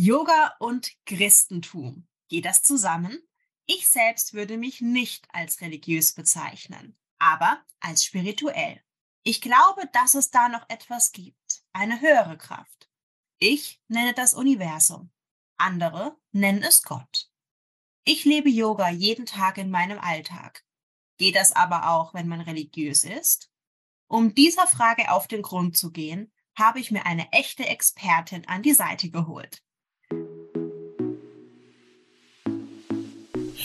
Yoga 0.00 0.54
und 0.60 0.92
Christentum. 1.06 2.06
Geht 2.28 2.44
das 2.44 2.62
zusammen? 2.62 3.18
Ich 3.66 3.88
selbst 3.88 4.32
würde 4.32 4.56
mich 4.56 4.80
nicht 4.80 5.26
als 5.32 5.60
religiös 5.60 6.12
bezeichnen, 6.12 6.96
aber 7.18 7.64
als 7.80 8.04
spirituell. 8.04 8.80
Ich 9.24 9.40
glaube, 9.40 9.90
dass 9.92 10.14
es 10.14 10.30
da 10.30 10.48
noch 10.48 10.64
etwas 10.68 11.10
gibt, 11.10 11.64
eine 11.72 12.00
höhere 12.00 12.38
Kraft. 12.38 12.88
Ich 13.40 13.82
nenne 13.88 14.14
das 14.14 14.34
Universum. 14.34 15.10
Andere 15.56 16.16
nennen 16.30 16.62
es 16.62 16.84
Gott. 16.84 17.28
Ich 18.04 18.24
lebe 18.24 18.50
Yoga 18.50 18.90
jeden 18.90 19.26
Tag 19.26 19.58
in 19.58 19.68
meinem 19.68 19.98
Alltag. 19.98 20.64
Geht 21.16 21.34
das 21.34 21.50
aber 21.50 21.90
auch, 21.90 22.14
wenn 22.14 22.28
man 22.28 22.40
religiös 22.40 23.02
ist? 23.02 23.50
Um 24.06 24.32
dieser 24.32 24.68
Frage 24.68 25.10
auf 25.10 25.26
den 25.26 25.42
Grund 25.42 25.76
zu 25.76 25.90
gehen, 25.90 26.32
habe 26.54 26.78
ich 26.78 26.92
mir 26.92 27.04
eine 27.04 27.32
echte 27.32 27.66
Expertin 27.66 28.46
an 28.46 28.62
die 28.62 28.74
Seite 28.74 29.10
geholt. 29.10 29.64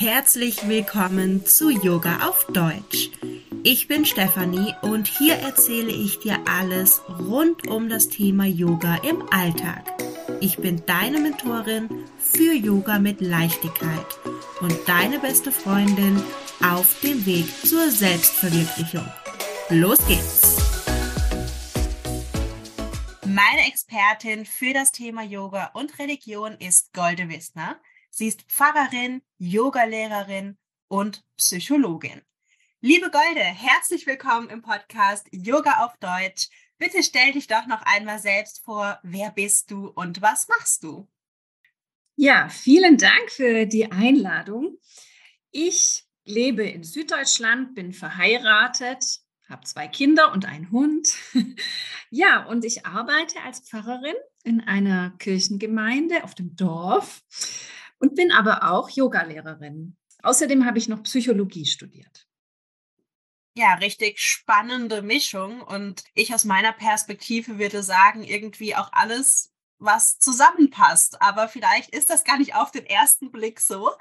Herzlich 0.03 0.67
willkommen 0.67 1.45
zu 1.45 1.69
Yoga 1.69 2.27
auf 2.27 2.45
Deutsch. 2.47 3.09
Ich 3.63 3.87
bin 3.87 4.03
Stefanie 4.03 4.75
und 4.81 5.07
hier 5.07 5.35
erzähle 5.35 5.93
ich 5.93 6.19
dir 6.19 6.39
alles 6.45 7.01
rund 7.07 7.67
um 7.67 7.87
das 7.87 8.09
Thema 8.09 8.43
Yoga 8.43 8.95
im 8.97 9.23
Alltag. 9.31 9.85
Ich 10.41 10.57
bin 10.57 10.85
deine 10.85 11.21
Mentorin 11.21 11.87
für 12.17 12.51
Yoga 12.51 12.99
mit 12.99 13.21
Leichtigkeit 13.21 14.05
und 14.59 14.77
deine 14.87 15.19
beste 15.19 15.53
Freundin 15.53 16.21
auf 16.61 16.99
dem 16.99 17.25
Weg 17.25 17.45
zur 17.65 17.89
Selbstverwirklichung. 17.89 19.07
Los 19.69 20.05
geht's! 20.05 20.57
Meine 23.25 23.65
Expertin 23.69 24.45
für 24.45 24.73
das 24.73 24.91
Thema 24.91 25.23
Yoga 25.23 25.71
und 25.73 25.97
Religion 25.97 26.57
ist 26.59 26.93
Golde 26.93 27.29
Wissner. 27.29 27.77
Sie 28.15 28.27
ist 28.27 28.43
Pfarrerin, 28.43 29.23
Yogalehrerin 29.39 30.59
und 30.87 31.25
Psychologin. 31.35 32.21
Liebe 32.79 33.09
Golde, 33.09 33.39
herzlich 33.39 34.05
willkommen 34.05 34.51
im 34.51 34.61
Podcast 34.61 35.27
Yoga 35.31 35.83
auf 35.83 35.97
Deutsch. 35.97 36.49
Bitte 36.77 37.01
stell 37.01 37.31
dich 37.31 37.47
doch 37.47 37.65
noch 37.65 37.81
einmal 37.81 38.19
selbst 38.19 38.63
vor. 38.63 38.99
Wer 39.01 39.31
bist 39.31 39.71
du 39.71 39.87
und 39.87 40.21
was 40.21 40.47
machst 40.47 40.83
du? 40.83 41.09
Ja, 42.15 42.49
vielen 42.49 42.99
Dank 42.99 43.31
für 43.31 43.65
die 43.65 43.91
Einladung. 43.91 44.77
Ich 45.49 46.03
lebe 46.23 46.69
in 46.69 46.83
Süddeutschland, 46.83 47.73
bin 47.73 47.93
verheiratet, 47.93 49.21
habe 49.49 49.63
zwei 49.63 49.87
Kinder 49.87 50.31
und 50.33 50.45
einen 50.45 50.69
Hund. 50.69 51.15
ja, 52.11 52.45
und 52.45 52.63
ich 52.63 52.85
arbeite 52.85 53.41
als 53.41 53.61
Pfarrerin 53.61 54.13
in 54.43 54.61
einer 54.61 55.15
Kirchengemeinde 55.17 56.23
auf 56.23 56.35
dem 56.35 56.55
Dorf 56.55 57.23
und 58.03 58.15
bin 58.15 58.33
aber 58.33 58.69
auch 58.69 58.89
Yogalehrerin. 58.89 59.95
Außerdem 60.23 60.65
habe 60.65 60.77
ich 60.77 60.89
noch 60.89 61.03
Psychologie 61.03 61.65
studiert. 61.65 62.27
Ja, 63.55 63.75
richtig 63.75 64.19
spannende 64.19 65.01
Mischung. 65.01 65.61
Und 65.61 66.03
ich 66.13 66.33
aus 66.33 66.43
meiner 66.43 66.73
Perspektive 66.73 67.59
würde 67.59 67.81
sagen, 67.81 68.25
irgendwie 68.25 68.75
auch 68.75 68.91
alles, 68.91 69.53
was 69.79 70.19
zusammenpasst. 70.19 71.21
Aber 71.21 71.47
vielleicht 71.47 71.95
ist 71.95 72.09
das 72.09 72.25
gar 72.25 72.37
nicht 72.37 72.55
auf 72.55 72.71
den 72.71 72.85
ersten 72.85 73.31
Blick 73.31 73.61
so. 73.61 73.91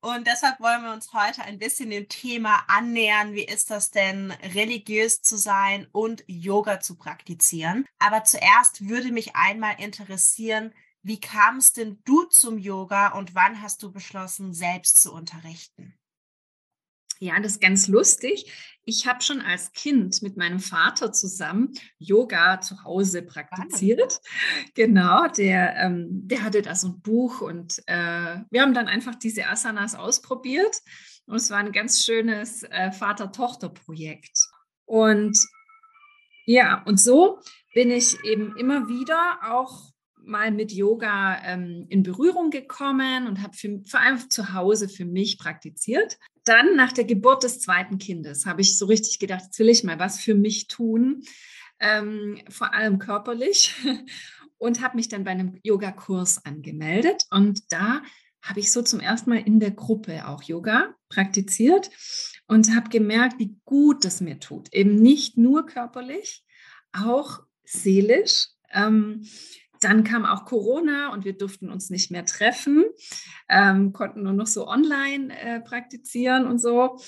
Und 0.00 0.28
deshalb 0.28 0.60
wollen 0.60 0.84
wir 0.84 0.92
uns 0.92 1.12
heute 1.12 1.42
ein 1.42 1.58
bisschen 1.58 1.90
dem 1.90 2.08
Thema 2.08 2.62
annähern. 2.68 3.32
Wie 3.32 3.44
ist 3.44 3.68
das 3.70 3.90
denn, 3.90 4.30
religiös 4.54 5.22
zu 5.22 5.36
sein 5.36 5.88
und 5.90 6.22
Yoga 6.28 6.78
zu 6.78 6.94
praktizieren? 6.94 7.84
Aber 7.98 8.22
zuerst 8.22 8.88
würde 8.88 9.10
mich 9.10 9.34
einmal 9.34 9.74
interessieren, 9.80 10.72
wie 11.02 11.20
kamst 11.20 11.76
denn 11.76 12.00
du 12.04 12.24
zum 12.24 12.58
Yoga 12.58 13.08
und 13.16 13.34
wann 13.34 13.62
hast 13.62 13.82
du 13.82 13.92
beschlossen, 13.92 14.52
selbst 14.52 15.00
zu 15.00 15.12
unterrichten? 15.12 15.94
Ja, 17.22 17.38
das 17.38 17.52
ist 17.52 17.60
ganz 17.60 17.86
lustig. 17.86 18.50
Ich 18.82 19.06
habe 19.06 19.22
schon 19.22 19.42
als 19.42 19.72
Kind 19.72 20.22
mit 20.22 20.38
meinem 20.38 20.58
Vater 20.58 21.12
zusammen 21.12 21.74
Yoga 21.98 22.62
zu 22.62 22.82
Hause 22.82 23.20
praktiziert. 23.22 24.20
Genau, 24.74 25.28
der, 25.28 25.76
ähm, 25.76 26.08
der 26.26 26.42
hatte 26.42 26.62
da 26.62 26.74
so 26.74 26.88
ein 26.88 27.02
Buch 27.02 27.42
und 27.42 27.82
äh, 27.86 28.38
wir 28.50 28.62
haben 28.62 28.72
dann 28.72 28.88
einfach 28.88 29.14
diese 29.14 29.46
Asanas 29.48 29.94
ausprobiert. 29.94 30.80
Und 31.26 31.36
es 31.36 31.50
war 31.50 31.58
ein 31.58 31.72
ganz 31.72 32.02
schönes 32.02 32.62
äh, 32.62 32.90
Vater-Tochter-Projekt. 32.90 34.48
Und 34.86 35.38
ja, 36.46 36.82
und 36.84 36.98
so 36.98 37.38
bin 37.74 37.90
ich 37.90 38.24
eben 38.24 38.56
immer 38.56 38.88
wieder 38.88 39.40
auch 39.44 39.89
mal 40.24 40.50
mit 40.50 40.72
Yoga 40.72 41.40
ähm, 41.44 41.86
in 41.88 42.02
Berührung 42.02 42.50
gekommen 42.50 43.26
und 43.26 43.42
habe 43.42 43.56
vor 43.86 44.00
allem 44.00 44.30
zu 44.30 44.52
Hause 44.52 44.88
für 44.88 45.04
mich 45.04 45.38
praktiziert. 45.38 46.18
Dann 46.44 46.76
nach 46.76 46.92
der 46.92 47.04
Geburt 47.04 47.42
des 47.42 47.60
zweiten 47.60 47.98
Kindes 47.98 48.46
habe 48.46 48.60
ich 48.60 48.78
so 48.78 48.86
richtig 48.86 49.18
gedacht, 49.18 49.42
jetzt 49.44 49.58
will 49.58 49.68
ich 49.68 49.84
mal 49.84 49.98
was 49.98 50.20
für 50.20 50.34
mich 50.34 50.68
tun, 50.68 51.22
ähm, 51.80 52.40
vor 52.48 52.74
allem 52.74 52.98
körperlich 52.98 53.74
und 54.58 54.80
habe 54.80 54.96
mich 54.96 55.08
dann 55.08 55.24
bei 55.24 55.30
einem 55.30 55.58
Yogakurs 55.62 56.44
angemeldet 56.44 57.26
und 57.30 57.72
da 57.72 58.02
habe 58.42 58.60
ich 58.60 58.72
so 58.72 58.82
zum 58.82 59.00
ersten 59.00 59.30
Mal 59.30 59.40
in 59.40 59.60
der 59.60 59.70
Gruppe 59.70 60.26
auch 60.26 60.42
Yoga 60.42 60.94
praktiziert 61.08 61.90
und 62.46 62.74
habe 62.74 62.88
gemerkt, 62.88 63.38
wie 63.38 63.56
gut 63.64 64.04
das 64.04 64.20
mir 64.20 64.40
tut. 64.40 64.72
Eben 64.72 64.94
nicht 64.96 65.36
nur 65.36 65.66
körperlich, 65.66 66.44
auch 66.92 67.40
seelisch. 67.64 68.48
Ähm, 68.72 69.26
dann 69.80 70.04
kam 70.04 70.24
auch 70.24 70.44
Corona 70.44 71.12
und 71.12 71.24
wir 71.24 71.36
durften 71.36 71.70
uns 71.70 71.90
nicht 71.90 72.10
mehr 72.10 72.24
treffen, 72.24 72.84
ähm, 73.48 73.92
konnten 73.92 74.22
nur 74.22 74.32
noch 74.32 74.46
so 74.46 74.68
online 74.68 75.36
äh, 75.38 75.60
praktizieren 75.60 76.46
und 76.46 76.58
so. 76.58 76.98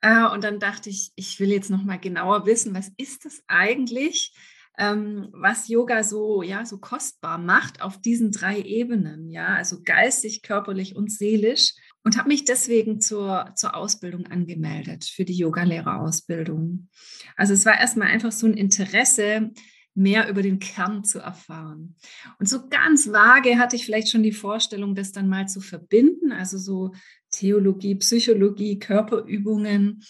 Äh, 0.00 0.26
und 0.26 0.44
dann 0.44 0.58
dachte 0.58 0.90
ich, 0.90 1.12
ich 1.16 1.40
will 1.40 1.50
jetzt 1.50 1.70
noch 1.70 1.84
mal 1.84 1.98
genauer 1.98 2.46
wissen, 2.46 2.74
was 2.74 2.90
ist 2.96 3.24
das 3.24 3.42
eigentlich, 3.46 4.34
ähm, 4.78 5.28
was 5.32 5.68
Yoga 5.68 6.02
so 6.02 6.42
ja 6.42 6.64
so 6.64 6.78
kostbar 6.78 7.38
macht 7.38 7.82
auf 7.82 8.00
diesen 8.00 8.32
drei 8.32 8.60
Ebenen, 8.60 9.30
ja, 9.30 9.48
also 9.48 9.82
geistig, 9.84 10.42
körperlich 10.42 10.96
und 10.96 11.10
seelisch. 11.12 11.74
Und 12.04 12.18
habe 12.18 12.28
mich 12.28 12.44
deswegen 12.44 13.00
zur, 13.00 13.52
zur 13.54 13.76
Ausbildung 13.76 14.26
angemeldet, 14.26 15.04
für 15.04 15.24
die 15.24 15.36
Yogalehrerausbildung. 15.36 16.88
Also 17.36 17.54
es 17.54 17.64
war 17.64 17.78
erstmal 17.78 18.08
einfach 18.08 18.32
so 18.32 18.46
ein 18.46 18.54
Interesse, 18.54 19.52
mehr 19.94 20.28
über 20.28 20.42
den 20.42 20.58
Kern 20.58 21.04
zu 21.04 21.18
erfahren. 21.18 21.96
Und 22.38 22.48
so 22.48 22.68
ganz 22.68 23.12
vage 23.12 23.58
hatte 23.58 23.76
ich 23.76 23.84
vielleicht 23.84 24.10
schon 24.10 24.22
die 24.22 24.32
Vorstellung, 24.32 24.94
das 24.94 25.12
dann 25.12 25.28
mal 25.28 25.48
zu 25.48 25.60
verbinden, 25.60 26.32
also 26.32 26.58
so 26.58 26.92
Theologie, 27.30 27.94
Psychologie, 27.96 28.78
Körperübungen. 28.78 30.04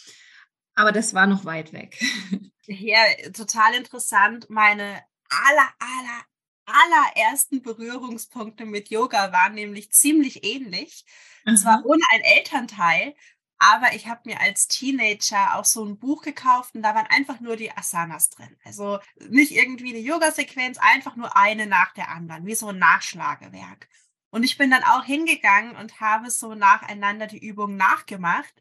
Aber 0.74 0.92
das 0.92 1.14
war 1.14 1.26
noch 1.26 1.44
weit 1.44 1.72
weg. 1.72 1.98
Ja, 2.66 3.00
total 3.32 3.74
interessant. 3.74 4.48
Meine 4.48 5.02
aller, 5.28 5.68
aller, 5.80 6.22
allerersten 6.64 7.60
Berührungspunkte 7.60 8.64
mit 8.64 8.88
Yoga 8.88 9.32
waren 9.32 9.54
nämlich 9.54 9.90
ziemlich 9.90 10.44
ähnlich. 10.44 11.04
Und 11.44 11.56
zwar 11.56 11.84
ohne 11.84 12.02
ein 12.12 12.20
Elternteil. 12.20 13.14
Aber 13.64 13.94
ich 13.94 14.08
habe 14.08 14.22
mir 14.24 14.40
als 14.40 14.66
Teenager 14.66 15.54
auch 15.54 15.64
so 15.64 15.84
ein 15.84 15.96
Buch 15.96 16.22
gekauft 16.22 16.74
und 16.74 16.82
da 16.82 16.96
waren 16.96 17.06
einfach 17.06 17.38
nur 17.38 17.54
die 17.54 17.70
Asanas 17.70 18.28
drin. 18.28 18.56
Also 18.64 18.98
nicht 19.28 19.52
irgendwie 19.52 19.90
eine 19.90 20.00
Yoga-Sequenz, 20.00 20.78
einfach 20.80 21.14
nur 21.14 21.36
eine 21.36 21.68
nach 21.68 21.92
der 21.94 22.08
anderen, 22.08 22.44
wie 22.44 22.56
so 22.56 22.70
ein 22.70 22.78
Nachschlagewerk. 22.80 23.88
Und 24.30 24.42
ich 24.42 24.58
bin 24.58 24.68
dann 24.72 24.82
auch 24.82 25.04
hingegangen 25.04 25.76
und 25.76 26.00
habe 26.00 26.32
so 26.32 26.56
nacheinander 26.56 27.28
die 27.28 27.38
Übungen 27.38 27.76
nachgemacht, 27.76 28.52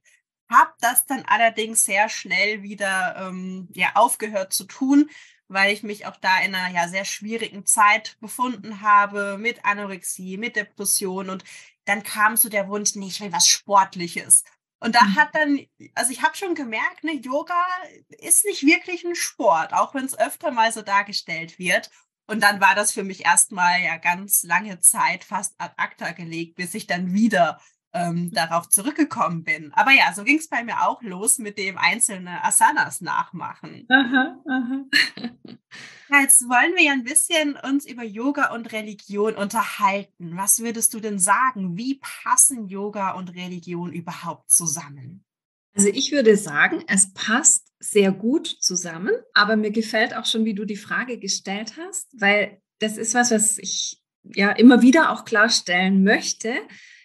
habe 0.47 0.71
das 0.81 1.07
dann 1.07 1.25
allerdings 1.25 1.83
sehr 1.83 2.07
schnell 2.07 2.61
wieder 2.61 3.15
ähm, 3.17 3.69
ja, 3.73 3.95
aufgehört 3.95 4.53
zu 4.53 4.65
tun, 4.65 5.09
weil 5.47 5.73
ich 5.73 5.81
mich 5.81 6.05
auch 6.05 6.17
da 6.17 6.41
in 6.41 6.53
einer 6.53 6.75
ja 6.75 6.87
sehr 6.87 7.05
schwierigen 7.05 7.65
Zeit 7.65 8.17
befunden 8.19 8.81
habe 8.81 9.39
mit 9.39 9.65
Anorexie, 9.65 10.37
mit 10.37 10.57
Depression 10.57 11.31
und 11.31 11.43
dann 11.85 12.03
kam 12.03 12.37
so 12.37 12.49
der 12.49 12.67
Wunsch, 12.67 12.93
nee, 12.93 13.07
ich 13.07 13.19
will 13.19 13.31
was 13.31 13.47
Sportliches. 13.47 14.43
Und 14.83 14.95
da 14.95 15.03
mhm. 15.03 15.15
hat 15.15 15.35
dann, 15.35 15.59
also 15.93 16.11
ich 16.11 16.23
habe 16.23 16.35
schon 16.35 16.55
gemerkt, 16.55 17.03
ne, 17.03 17.13
Yoga 17.13 17.63
ist 18.09 18.45
nicht 18.45 18.65
wirklich 18.65 19.05
ein 19.05 19.15
Sport, 19.15 19.73
auch 19.73 19.93
wenn 19.93 20.05
es 20.05 20.17
öfter 20.17 20.51
mal 20.51 20.71
so 20.71 20.81
dargestellt 20.81 21.59
wird. 21.59 21.91
Und 22.27 22.41
dann 22.41 22.59
war 22.59 22.73
das 22.73 22.91
für 22.91 23.03
mich 23.03 23.23
erstmal 23.23 23.81
ja 23.81 23.97
ganz 23.97 24.43
lange 24.43 24.79
Zeit 24.79 25.23
fast 25.23 25.53
ad 25.59 25.75
acta 25.77 26.11
gelegt, 26.11 26.55
bis 26.55 26.73
ich 26.73 26.87
dann 26.87 27.13
wieder 27.13 27.61
ähm, 27.93 28.31
darauf 28.31 28.69
zurückgekommen 28.69 29.43
bin. 29.43 29.71
Aber 29.73 29.91
ja, 29.91 30.13
so 30.13 30.23
ging 30.23 30.37
es 30.37 30.47
bei 30.47 30.63
mir 30.63 30.87
auch 30.87 31.01
los 31.01 31.37
mit 31.37 31.57
dem 31.57 31.77
einzelne 31.77 32.43
Asanas 32.43 33.01
nachmachen. 33.01 33.85
Aha, 33.89 34.37
aha. 34.47 34.85
Jetzt 36.21 36.41
wollen 36.49 36.75
wir 36.75 36.83
ja 36.83 36.91
ein 36.91 37.03
bisschen 37.03 37.55
uns 37.55 37.85
über 37.85 38.03
Yoga 38.03 38.53
und 38.53 38.73
Religion 38.73 39.35
unterhalten. 39.35 40.35
Was 40.35 40.59
würdest 40.59 40.93
du 40.93 40.99
denn 40.99 41.19
sagen? 41.19 41.77
Wie 41.77 42.01
passen 42.01 42.67
Yoga 42.67 43.11
und 43.11 43.33
Religion 43.33 43.93
überhaupt 43.93 44.51
zusammen? 44.51 45.23
Also 45.73 45.87
ich 45.87 46.11
würde 46.11 46.35
sagen, 46.35 46.83
es 46.87 47.13
passt 47.13 47.71
sehr 47.79 48.11
gut 48.11 48.47
zusammen, 48.47 49.13
aber 49.33 49.55
mir 49.55 49.71
gefällt 49.71 50.15
auch 50.15 50.25
schon, 50.25 50.43
wie 50.43 50.53
du 50.53 50.65
die 50.65 50.75
Frage 50.75 51.17
gestellt 51.17 51.75
hast, 51.77 52.09
weil 52.19 52.61
das 52.79 52.97
ist 52.97 53.13
was, 53.13 53.31
was 53.31 53.57
ich 53.57 54.01
ja 54.23 54.51
immer 54.51 54.81
wieder 54.81 55.11
auch 55.11 55.23
klarstellen 55.23 56.03
möchte, 56.03 56.53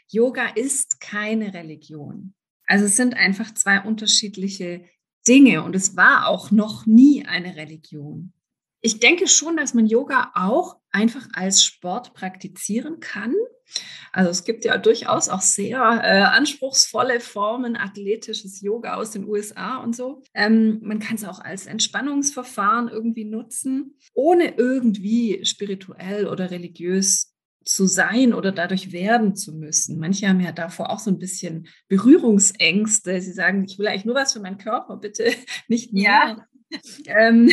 Yoga 0.08 0.48
ist 0.54 1.00
keine 1.00 1.54
Religion. 1.54 2.34
Also 2.66 2.86
es 2.86 2.96
sind 2.96 3.14
einfach 3.14 3.52
zwei 3.54 3.80
unterschiedliche 3.80 4.84
Dinge 5.26 5.62
und 5.62 5.74
es 5.74 5.96
war 5.96 6.28
auch 6.28 6.50
noch 6.50 6.86
nie 6.86 7.24
eine 7.24 7.56
Religion. 7.56 8.32
Ich 8.80 9.00
denke 9.00 9.26
schon, 9.26 9.56
dass 9.56 9.74
man 9.74 9.86
Yoga 9.86 10.30
auch 10.34 10.76
einfach 10.90 11.26
als 11.32 11.62
Sport 11.64 12.14
praktizieren 12.14 13.00
kann. 13.00 13.34
Also 14.12 14.30
es 14.30 14.44
gibt 14.44 14.64
ja 14.64 14.78
durchaus 14.78 15.28
auch 15.28 15.40
sehr 15.40 15.78
äh, 16.02 16.22
anspruchsvolle 16.22 17.18
Formen, 17.18 17.76
athletisches 17.76 18.60
Yoga 18.60 18.94
aus 18.94 19.10
den 19.10 19.24
USA 19.24 19.78
und 19.78 19.96
so. 19.96 20.22
Ähm, 20.34 20.78
man 20.82 21.00
kann 21.00 21.16
es 21.16 21.24
auch 21.24 21.40
als 21.40 21.66
Entspannungsverfahren 21.66 22.88
irgendwie 22.88 23.24
nutzen, 23.24 23.98
ohne 24.14 24.56
irgendwie 24.56 25.44
spirituell 25.44 26.28
oder 26.28 26.50
religiös 26.50 27.35
zu 27.66 27.86
sein 27.86 28.32
oder 28.32 28.52
dadurch 28.52 28.92
werden 28.92 29.34
zu 29.34 29.52
müssen. 29.52 29.98
Manche 29.98 30.28
haben 30.28 30.40
ja 30.40 30.52
davor 30.52 30.90
auch 30.90 31.00
so 31.00 31.10
ein 31.10 31.18
bisschen 31.18 31.68
Berührungsängste. 31.88 33.20
Sie 33.20 33.32
sagen, 33.32 33.64
ich 33.64 33.78
will 33.78 33.88
eigentlich 33.88 34.04
nur 34.04 34.14
was 34.14 34.32
für 34.32 34.40
meinen 34.40 34.58
Körper, 34.58 34.96
bitte 34.96 35.34
nicht 35.68 35.92
mehr. 35.92 36.04
Ja. 36.06 36.46
ähm, 37.06 37.50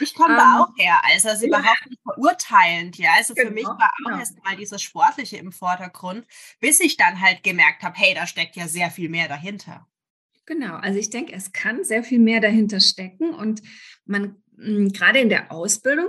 ich 0.00 0.14
komme 0.14 0.36
da 0.36 0.56
ähm, 0.56 0.62
auch 0.62 0.76
her, 0.76 1.00
also, 1.12 1.28
also 1.28 1.46
überhaupt 1.46 1.86
nicht 1.88 2.00
verurteilend, 2.02 2.98
ja. 2.98 3.10
Also 3.16 3.34
für 3.34 3.42
genau, 3.42 3.54
mich 3.54 3.64
war 3.64 3.90
auch 3.92 4.04
genau. 4.04 4.18
erst 4.18 4.42
mal 4.44 4.56
dieses 4.56 4.82
Sportliche 4.82 5.36
im 5.36 5.52
Vordergrund, 5.52 6.26
bis 6.58 6.80
ich 6.80 6.96
dann 6.96 7.20
halt 7.20 7.44
gemerkt 7.44 7.82
habe, 7.82 7.96
hey, 7.96 8.14
da 8.14 8.26
steckt 8.26 8.56
ja 8.56 8.66
sehr 8.66 8.90
viel 8.90 9.08
mehr 9.08 9.28
dahinter. 9.28 9.86
Genau, 10.46 10.74
also 10.74 10.98
ich 10.98 11.10
denke, 11.10 11.32
es 11.32 11.52
kann 11.52 11.84
sehr 11.84 12.02
viel 12.02 12.18
mehr 12.18 12.40
dahinter 12.40 12.80
stecken 12.80 13.32
und 13.32 13.62
man 14.04 14.42
hm, 14.56 14.92
gerade 14.92 15.20
in 15.20 15.28
der 15.28 15.52
Ausbildung 15.52 16.08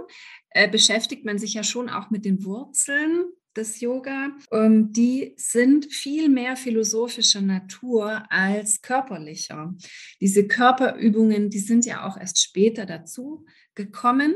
äh, 0.52 0.70
beschäftigt 0.70 1.26
man 1.26 1.38
sich 1.38 1.54
ja 1.54 1.64
schon 1.64 1.90
auch 1.90 2.10
mit 2.10 2.26
den 2.26 2.44
Wurzeln 2.44 3.26
des 3.56 3.82
Yoga. 3.82 4.32
Ähm, 4.52 4.92
die 4.94 5.34
sind 5.38 5.92
viel 5.92 6.30
mehr 6.30 6.56
philosophischer 6.56 7.42
Natur 7.42 8.24
als 8.30 8.82
körperlicher. 8.82 9.76
Diese 10.20 10.48
Körperübungen, 10.48 11.50
die 11.50 11.60
sind 11.60 11.86
ja 11.86 12.08
auch 12.08 12.18
erst 12.18 12.42
später 12.42 12.86
dazu 12.86 13.46
gekommen 13.76 14.36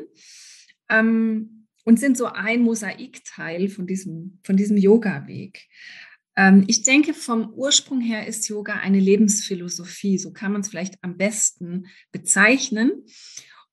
ähm, 0.90 1.68
und 1.84 2.00
sind 2.00 2.18
so 2.18 2.26
ein 2.26 2.62
Mosaikteil 2.62 3.70
von 3.70 3.88
diesem, 3.88 4.40
von 4.44 4.58
diesem 4.58 4.78
Yoga-Weg. 4.78 5.68
Ähm, 6.36 6.64
ich 6.68 6.84
denke, 6.84 7.14
vom 7.14 7.54
Ursprung 7.54 8.02
her 8.02 8.28
ist 8.28 8.48
Yoga 8.50 8.74
eine 8.74 9.00
Lebensphilosophie. 9.00 10.18
So 10.18 10.34
kann 10.34 10.52
man 10.52 10.62
es 10.62 10.70
vielleicht 10.70 10.96
am 11.02 11.18
besten 11.18 11.88
bezeichnen. 12.12 13.06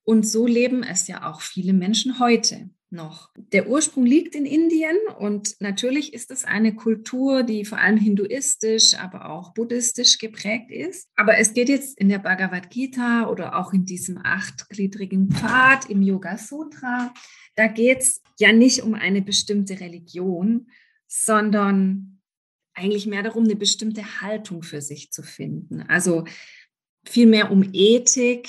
Und 0.04 0.26
so 0.26 0.46
leben 0.46 0.82
es 0.82 1.06
ja 1.06 1.31
auch 1.31 1.40
viele 1.40 1.72
Menschen 1.72 2.19
heute 2.19 2.70
noch. 2.90 3.31
Der 3.37 3.69
Ursprung 3.69 4.04
liegt 4.04 4.34
in 4.34 4.44
Indien 4.44 4.96
und 5.19 5.60
natürlich 5.60 6.12
ist 6.12 6.31
es 6.31 6.44
eine 6.44 6.75
Kultur, 6.75 7.43
die 7.43 7.64
vor 7.64 7.78
allem 7.78 7.96
hinduistisch, 7.96 8.94
aber 8.94 9.31
auch 9.31 9.54
buddhistisch 9.54 10.19
geprägt 10.19 10.70
ist. 10.70 11.08
Aber 11.16 11.38
es 11.38 11.54
geht 11.54 11.69
jetzt 11.69 11.99
in 11.99 12.08
der 12.08 12.19
Bhagavad 12.19 12.70
Gita 12.70 13.28
oder 13.28 13.58
auch 13.58 13.72
in 13.72 13.87
diesem 13.87 14.19
achtgliedrigen 14.22 15.31
Pfad 15.31 15.88
im 15.88 16.02
Yoga 16.02 16.37
Sutra, 16.37 17.14
da 17.55 17.66
geht 17.66 17.98
es 17.98 18.22
ja 18.38 18.52
nicht 18.52 18.82
um 18.82 18.94
eine 18.94 19.22
bestimmte 19.22 19.81
Religion, 19.81 20.70
sondern 21.06 22.20
eigentlich 22.75 23.06
mehr 23.06 23.22
darum, 23.22 23.44
eine 23.44 23.56
bestimmte 23.56 24.22
Haltung 24.22 24.62
für 24.62 24.81
sich 24.81 25.12
zu 25.12 25.22
finden. 25.22 25.82
Also 25.82 26.25
vielmehr 27.05 27.50
um 27.50 27.69
Ethik, 27.72 28.48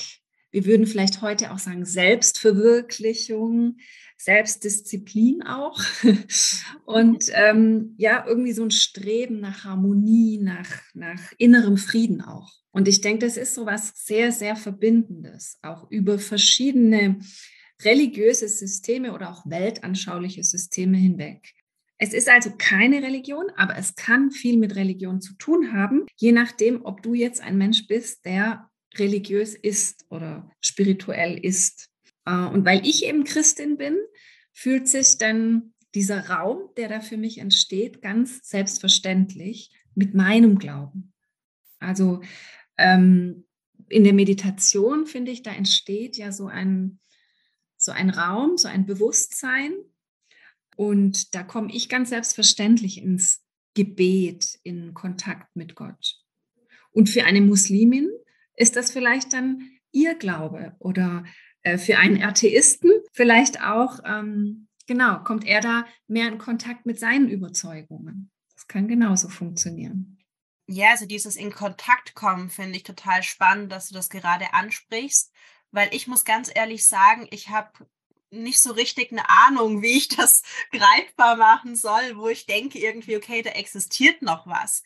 wir 0.53 0.65
würden 0.65 0.85
vielleicht 0.85 1.21
heute 1.21 1.51
auch 1.51 1.57
sagen 1.57 1.83
Selbstverwirklichung, 1.83 3.77
Selbstdisziplin 4.17 5.41
auch 5.41 5.81
und 6.85 7.25
ähm, 7.33 7.95
ja, 7.97 8.23
irgendwie 8.25 8.53
so 8.53 8.63
ein 8.63 8.71
Streben 8.71 9.39
nach 9.39 9.65
Harmonie, 9.65 10.37
nach, 10.37 10.69
nach 10.93 11.19
innerem 11.39 11.77
Frieden 11.77 12.21
auch. 12.21 12.51
Und 12.71 12.87
ich 12.87 13.01
denke, 13.01 13.25
das 13.25 13.35
ist 13.35 13.55
so 13.55 13.65
was 13.65 13.93
sehr, 13.95 14.31
sehr 14.31 14.55
Verbindendes, 14.55 15.57
auch 15.63 15.89
über 15.89 16.19
verschiedene 16.19 17.19
religiöse 17.81 18.47
Systeme 18.47 19.13
oder 19.13 19.31
auch 19.31 19.45
weltanschauliche 19.47 20.43
Systeme 20.43 20.97
hinweg. 20.97 21.51
Es 21.97 22.13
ist 22.13 22.29
also 22.29 22.51
keine 22.57 23.01
Religion, 23.01 23.49
aber 23.55 23.75
es 23.75 23.95
kann 23.95 24.29
viel 24.29 24.57
mit 24.57 24.75
Religion 24.75 25.19
zu 25.19 25.33
tun 25.35 25.73
haben, 25.73 26.05
je 26.15 26.31
nachdem, 26.31 26.85
ob 26.85 27.01
du 27.01 27.15
jetzt 27.15 27.41
ein 27.41 27.57
Mensch 27.57 27.87
bist, 27.87 28.25
der 28.25 28.69
religiös 28.99 29.55
ist 29.55 30.05
oder 30.09 30.49
spirituell 30.61 31.37
ist. 31.37 31.89
Äh, 32.25 32.45
und 32.45 32.65
weil 32.65 32.85
ich 32.85 33.05
eben 33.05 33.23
Christin 33.23 33.77
bin, 33.77 33.97
fühlt 34.53 34.87
sich 34.87 35.17
dann 35.17 35.73
dieser 35.95 36.29
Raum, 36.29 36.69
der 36.77 36.89
da 36.89 37.01
für 37.01 37.17
mich 37.17 37.37
entsteht, 37.37 38.01
ganz 38.01 38.47
selbstverständlich 38.47 39.71
mit 39.95 40.13
meinem 40.13 40.57
Glauben. 40.57 41.13
Also 41.79 42.21
ähm, 42.77 43.45
in 43.89 44.03
der 44.03 44.13
Meditation, 44.13 45.05
finde 45.05 45.31
ich, 45.31 45.43
da 45.43 45.53
entsteht 45.53 46.17
ja 46.17 46.31
so 46.31 46.47
ein, 46.47 46.99
so 47.77 47.91
ein 47.91 48.09
Raum, 48.09 48.57
so 48.57 48.67
ein 48.67 48.85
Bewusstsein. 48.85 49.73
Und 50.75 51.35
da 51.35 51.43
komme 51.43 51.71
ich 51.71 51.89
ganz 51.89 52.09
selbstverständlich 52.09 52.97
ins 52.97 53.43
Gebet, 53.75 54.59
in 54.63 54.93
Kontakt 54.93 55.55
mit 55.55 55.75
Gott. 55.75 56.19
Und 56.91 57.09
für 57.09 57.25
eine 57.25 57.41
Muslimin 57.41 58.09
ist 58.55 58.75
das 58.75 58.91
vielleicht 58.91 59.33
dann 59.33 59.69
ihr 59.91 60.15
Glaube 60.15 60.75
oder 60.79 61.23
äh, 61.61 61.77
für 61.77 61.97
einen 61.97 62.21
Atheisten 62.21 62.91
vielleicht 63.11 63.61
auch, 63.61 63.99
ähm, 64.05 64.67
genau, 64.87 65.19
kommt 65.23 65.45
er 65.45 65.61
da 65.61 65.85
mehr 66.07 66.27
in 66.27 66.37
Kontakt 66.37 66.85
mit 66.85 66.99
seinen 66.99 67.29
Überzeugungen. 67.29 68.31
Das 68.55 68.67
kann 68.67 68.87
genauso 68.87 69.29
funktionieren. 69.29 70.19
Ja, 70.67 70.91
also 70.91 71.05
dieses 71.05 71.35
in 71.35 71.51
Kontakt 71.51 72.15
kommen 72.15 72.49
finde 72.49 72.77
ich 72.77 72.83
total 72.83 73.21
spannend, 73.23 73.71
dass 73.71 73.89
du 73.89 73.95
das 73.95 74.09
gerade 74.09 74.53
ansprichst, 74.53 75.31
weil 75.71 75.89
ich 75.91 76.07
muss 76.07 76.23
ganz 76.23 76.49
ehrlich 76.53 76.85
sagen, 76.85 77.27
ich 77.31 77.49
habe 77.49 77.85
nicht 78.29 78.61
so 78.61 78.71
richtig 78.71 79.11
eine 79.11 79.29
Ahnung, 79.29 79.81
wie 79.81 79.97
ich 79.97 80.07
das 80.07 80.43
greifbar 80.71 81.35
machen 81.37 81.75
soll, 81.75 82.15
wo 82.17 82.27
ich 82.27 82.45
denke 82.45 82.79
irgendwie, 82.79 83.17
okay, 83.17 83.41
da 83.41 83.51
existiert 83.51 84.21
noch 84.21 84.47
was. 84.47 84.83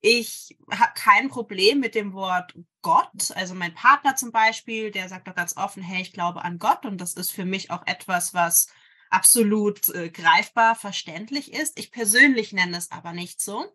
Ich 0.00 0.56
habe 0.70 0.92
kein 0.94 1.28
Problem 1.28 1.80
mit 1.80 1.94
dem 1.94 2.14
Wort 2.14 2.54
Gott. 2.82 3.30
Also 3.34 3.54
mein 3.54 3.74
Partner 3.74 4.16
zum 4.16 4.32
Beispiel, 4.32 4.90
der 4.90 5.08
sagt 5.08 5.28
doch 5.28 5.34
ganz 5.34 5.56
offen, 5.56 5.82
hey, 5.82 6.00
ich 6.00 6.12
glaube 6.12 6.42
an 6.42 6.58
Gott. 6.58 6.86
Und 6.86 7.00
das 7.00 7.14
ist 7.14 7.32
für 7.32 7.44
mich 7.44 7.70
auch 7.70 7.86
etwas, 7.86 8.32
was 8.32 8.68
absolut 9.10 9.88
äh, 9.90 10.08
greifbar, 10.08 10.74
verständlich 10.74 11.52
ist. 11.52 11.78
Ich 11.78 11.90
persönlich 11.90 12.52
nenne 12.52 12.78
es 12.78 12.90
aber 12.90 13.12
nicht 13.12 13.40
so. 13.42 13.66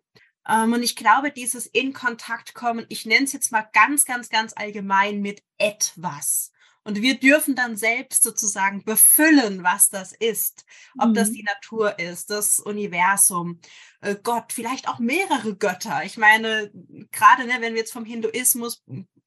Ähm, 0.48 0.72
und 0.72 0.82
ich 0.82 0.96
glaube, 0.96 1.30
dieses 1.30 1.66
in 1.66 1.92
Kontakt 1.92 2.54
kommen, 2.54 2.86
ich 2.88 3.06
nenne 3.06 3.24
es 3.24 3.32
jetzt 3.32 3.52
mal 3.52 3.68
ganz, 3.72 4.04
ganz, 4.04 4.28
ganz 4.28 4.52
allgemein 4.56 5.20
mit 5.20 5.42
etwas. 5.58 6.52
Und 6.86 7.02
wir 7.02 7.18
dürfen 7.18 7.56
dann 7.56 7.76
selbst 7.76 8.22
sozusagen 8.22 8.84
befüllen, 8.84 9.64
was 9.64 9.88
das 9.88 10.12
ist. 10.12 10.64
Ob 10.96 11.08
mhm. 11.08 11.14
das 11.14 11.32
die 11.32 11.42
Natur 11.42 11.98
ist, 11.98 12.30
das 12.30 12.60
Universum, 12.60 13.60
äh, 14.02 14.14
Gott, 14.22 14.52
vielleicht 14.52 14.88
auch 14.88 15.00
mehrere 15.00 15.56
Götter. 15.56 16.04
Ich 16.04 16.16
meine, 16.16 16.70
gerade 17.10 17.44
ne, 17.44 17.54
wenn 17.58 17.72
wir 17.72 17.80
jetzt 17.80 17.92
vom 17.92 18.04
Hinduismus, 18.04 18.84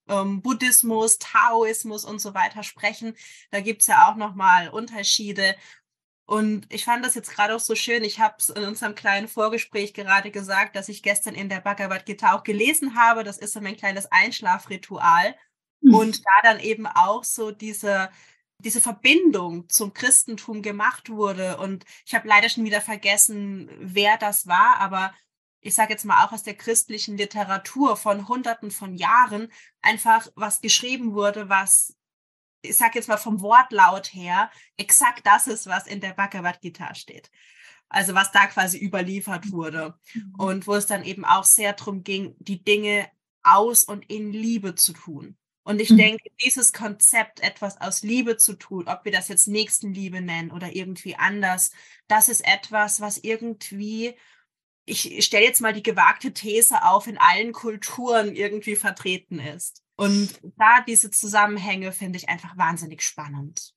ähm, 0.07 0.41
Buddhismus, 0.41 1.17
Taoismus 1.17 2.05
und 2.05 2.21
so 2.21 2.33
weiter 2.33 2.63
sprechen, 2.63 3.13
da 3.51 3.59
gibt 3.59 3.81
es 3.81 3.87
ja 3.87 4.09
auch 4.09 4.15
nochmal 4.15 4.69
Unterschiede. 4.69 5.57
Und 6.25 6.65
ich 6.71 6.85
fand 6.85 7.03
das 7.03 7.15
jetzt 7.15 7.31
gerade 7.31 7.53
auch 7.53 7.59
so 7.59 7.75
schön. 7.75 8.05
Ich 8.05 8.21
habe 8.21 8.35
es 8.39 8.47
in 8.47 8.63
unserem 8.63 8.95
kleinen 8.95 9.27
Vorgespräch 9.27 9.93
gerade 9.93 10.31
gesagt, 10.31 10.77
dass 10.77 10.87
ich 10.87 11.03
gestern 11.03 11.35
in 11.35 11.49
der 11.49 11.59
Bhagavad 11.59 12.05
Gita 12.05 12.35
auch 12.35 12.45
gelesen 12.45 12.95
habe. 12.95 13.25
Das 13.25 13.37
ist 13.37 13.51
so 13.51 13.59
mein 13.59 13.75
kleines 13.75 14.09
Einschlafritual. 14.09 15.35
Mhm. 15.81 15.93
Und 15.93 16.25
da 16.25 16.31
dann 16.43 16.59
eben 16.59 16.87
auch 16.87 17.23
so 17.23 17.51
diese, 17.51 18.09
diese 18.59 18.81
Verbindung 18.81 19.69
zum 19.69 19.93
Christentum 19.93 20.61
gemacht 20.61 21.09
wurde. 21.09 21.57
Und 21.57 21.85
ich 22.05 22.15
habe 22.15 22.27
leider 22.27 22.49
schon 22.49 22.65
wieder 22.65 22.81
vergessen, 22.81 23.69
wer 23.79 24.17
das 24.17 24.47
war, 24.47 24.77
aber 24.79 25.13
ich 25.61 25.75
sage 25.75 25.91
jetzt 25.91 26.05
mal 26.05 26.25
auch 26.25 26.31
aus 26.31 26.43
der 26.43 26.55
christlichen 26.55 27.17
Literatur 27.17 27.97
von 27.97 28.27
Hunderten 28.27 28.71
von 28.71 28.95
Jahren 28.95 29.51
einfach 29.81 30.27
was 30.35 30.61
geschrieben 30.61 31.13
wurde, 31.13 31.49
was 31.49 31.95
ich 32.61 32.75
sage 32.75 32.95
jetzt 32.95 33.07
mal 33.07 33.17
vom 33.17 33.41
Wortlaut 33.41 34.13
her 34.13 34.51
exakt 34.77 35.25
das 35.25 35.47
ist, 35.47 35.67
was 35.67 35.87
in 35.87 36.01
der 36.01 36.13
Bhagavad 36.13 36.61
Gita 36.61 36.93
steht. 36.93 37.31
Also 37.87 38.13
was 38.13 38.31
da 38.31 38.47
quasi 38.47 38.77
überliefert 38.77 39.51
wurde. 39.51 39.97
Mhm. 40.13 40.35
Und 40.37 40.67
wo 40.67 40.75
es 40.75 40.85
dann 40.85 41.03
eben 41.03 41.25
auch 41.25 41.45
sehr 41.45 41.73
darum 41.73 42.03
ging, 42.03 42.35
die 42.39 42.63
Dinge 42.63 43.09
aus 43.43 43.83
und 43.83 44.09
in 44.09 44.31
Liebe 44.31 44.75
zu 44.75 44.93
tun. 44.93 45.37
Und 45.69 45.79
ich 45.79 45.91
mhm. 45.91 45.97
denke, 45.97 46.31
dieses 46.43 46.73
Konzept, 46.73 47.41
etwas 47.41 47.79
aus 47.79 48.01
Liebe 48.01 48.37
zu 48.37 48.55
tun, 48.55 48.87
ob 48.87 49.05
wir 49.05 49.11
das 49.11 49.27
jetzt 49.27 49.47
Nächstenliebe 49.47 50.19
nennen 50.19 50.49
oder 50.49 50.75
irgendwie 50.75 51.15
anders, 51.15 51.69
das 52.07 52.27
ist 52.27 52.41
etwas, 52.41 53.01
was 53.01 53.19
irgendwie, 53.19 54.15
ich 54.85 55.23
stelle 55.23 55.45
jetzt 55.45 55.61
mal 55.61 55.71
die 55.71 55.83
gewagte 55.83 56.33
These 56.33 56.83
auf, 56.85 57.05
in 57.05 57.19
allen 57.19 57.51
Kulturen 57.51 58.35
irgendwie 58.35 58.75
vertreten 58.75 59.37
ist. 59.37 59.83
Und 59.95 60.39
da 60.57 60.81
diese 60.81 61.11
Zusammenhänge 61.11 61.91
finde 61.91 62.17
ich 62.17 62.29
einfach 62.29 62.57
wahnsinnig 62.57 63.03
spannend. 63.03 63.75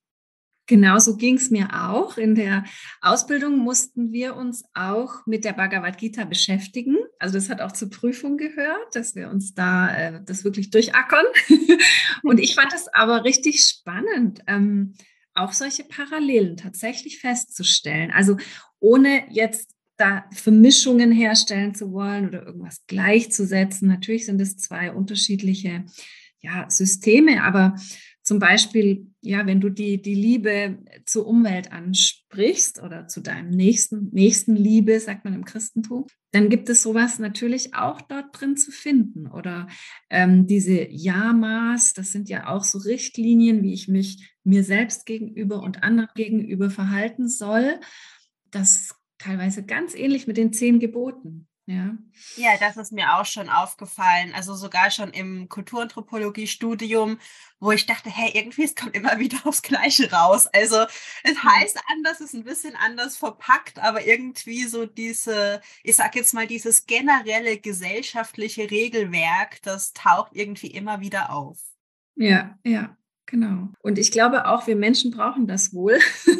Genauso 0.72 1.18
ging 1.18 1.36
es 1.36 1.50
mir 1.50 1.68
auch. 1.84 2.16
In 2.16 2.34
der 2.34 2.64
Ausbildung 3.02 3.58
mussten 3.58 4.10
wir 4.10 4.36
uns 4.36 4.64
auch 4.72 5.26
mit 5.26 5.44
der 5.44 5.52
Bhagavad 5.52 5.98
Gita 5.98 6.24
beschäftigen. 6.24 6.96
Also 7.18 7.34
das 7.34 7.50
hat 7.50 7.60
auch 7.60 7.72
zur 7.72 7.90
Prüfung 7.90 8.38
gehört, 8.38 8.96
dass 8.96 9.14
wir 9.14 9.28
uns 9.28 9.52
da 9.52 9.94
äh, 9.94 10.22
das 10.24 10.44
wirklich 10.44 10.70
durchackern. 10.70 11.26
Und 12.22 12.40
ich 12.40 12.54
fand 12.54 12.72
es 12.72 12.88
aber 12.88 13.24
richtig 13.24 13.60
spannend, 13.60 14.40
ähm, 14.46 14.94
auch 15.34 15.52
solche 15.52 15.84
Parallelen 15.84 16.56
tatsächlich 16.56 17.20
festzustellen. 17.20 18.10
Also 18.10 18.38
ohne 18.80 19.24
jetzt 19.28 19.74
da 19.98 20.24
Vermischungen 20.32 21.12
herstellen 21.12 21.74
zu 21.74 21.92
wollen 21.92 22.28
oder 22.28 22.46
irgendwas 22.46 22.86
gleichzusetzen. 22.86 23.88
Natürlich 23.88 24.24
sind 24.24 24.40
es 24.40 24.56
zwei 24.56 24.90
unterschiedliche 24.90 25.84
ja, 26.40 26.64
Systeme, 26.70 27.44
aber 27.44 27.76
zum 28.22 28.38
Beispiel, 28.38 29.08
ja, 29.20 29.46
wenn 29.46 29.60
du 29.60 29.68
die, 29.68 30.00
die 30.00 30.14
Liebe 30.14 30.78
zur 31.06 31.26
Umwelt 31.26 31.72
ansprichst 31.72 32.80
oder 32.80 33.08
zu 33.08 33.20
deinem 33.20 33.50
nächsten, 33.50 34.10
nächsten 34.12 34.54
Liebe, 34.54 35.00
sagt 35.00 35.24
man 35.24 35.34
im 35.34 35.44
Christentum, 35.44 36.06
dann 36.30 36.48
gibt 36.48 36.68
es 36.68 36.82
sowas 36.82 37.18
natürlich 37.18 37.74
auch 37.74 38.00
dort 38.00 38.26
drin 38.32 38.56
zu 38.56 38.70
finden. 38.70 39.26
Oder 39.26 39.66
ähm, 40.08 40.46
diese 40.46 40.88
Ja-Maß, 40.88 41.94
das 41.94 42.12
sind 42.12 42.28
ja 42.28 42.48
auch 42.48 42.62
so 42.62 42.78
Richtlinien, 42.78 43.62
wie 43.62 43.74
ich 43.74 43.88
mich 43.88 44.32
mir 44.44 44.62
selbst 44.62 45.04
gegenüber 45.04 45.62
und 45.62 45.82
anderen 45.82 46.08
gegenüber 46.14 46.70
verhalten 46.70 47.28
soll. 47.28 47.80
Das 48.50 48.94
teilweise 49.18 49.64
ganz 49.64 49.94
ähnlich 49.94 50.26
mit 50.26 50.36
den 50.36 50.52
zehn 50.52 50.78
Geboten. 50.78 51.48
Ja. 51.66 51.96
ja, 52.36 52.56
das 52.58 52.76
ist 52.76 52.90
mir 52.90 53.14
auch 53.14 53.24
schon 53.24 53.48
aufgefallen. 53.48 54.32
Also 54.34 54.54
sogar 54.54 54.90
schon 54.90 55.10
im 55.10 55.48
Kulturanthropologie-Studium, 55.48 57.18
wo 57.60 57.70
ich 57.70 57.86
dachte, 57.86 58.10
hey, 58.10 58.32
irgendwie 58.34 58.64
es 58.64 58.74
kommt 58.74 58.96
immer 58.96 59.18
wieder 59.20 59.38
aufs 59.44 59.62
Gleiche 59.62 60.10
raus. 60.10 60.48
Also 60.48 60.76
es 61.22 61.42
hm. 61.42 61.44
heißt 61.44 61.78
anders, 61.92 62.20
es 62.20 62.28
ist 62.28 62.34
ein 62.34 62.44
bisschen 62.44 62.74
anders 62.74 63.16
verpackt, 63.16 63.78
aber 63.78 64.04
irgendwie 64.04 64.64
so 64.64 64.86
diese, 64.86 65.60
ich 65.84 65.94
sag 65.94 66.16
jetzt 66.16 66.34
mal, 66.34 66.48
dieses 66.48 66.86
generelle 66.86 67.58
gesellschaftliche 67.58 68.68
Regelwerk, 68.70 69.62
das 69.62 69.92
taucht 69.92 70.32
irgendwie 70.34 70.68
immer 70.68 71.00
wieder 71.00 71.32
auf. 71.32 71.60
Ja, 72.16 72.58
ja. 72.64 72.96
Genau. 73.26 73.68
Und 73.80 73.98
ich 73.98 74.10
glaube 74.10 74.46
auch, 74.46 74.66
wir 74.66 74.76
Menschen 74.76 75.10
brauchen 75.10 75.46
das 75.46 75.72
wohl. 75.72 75.98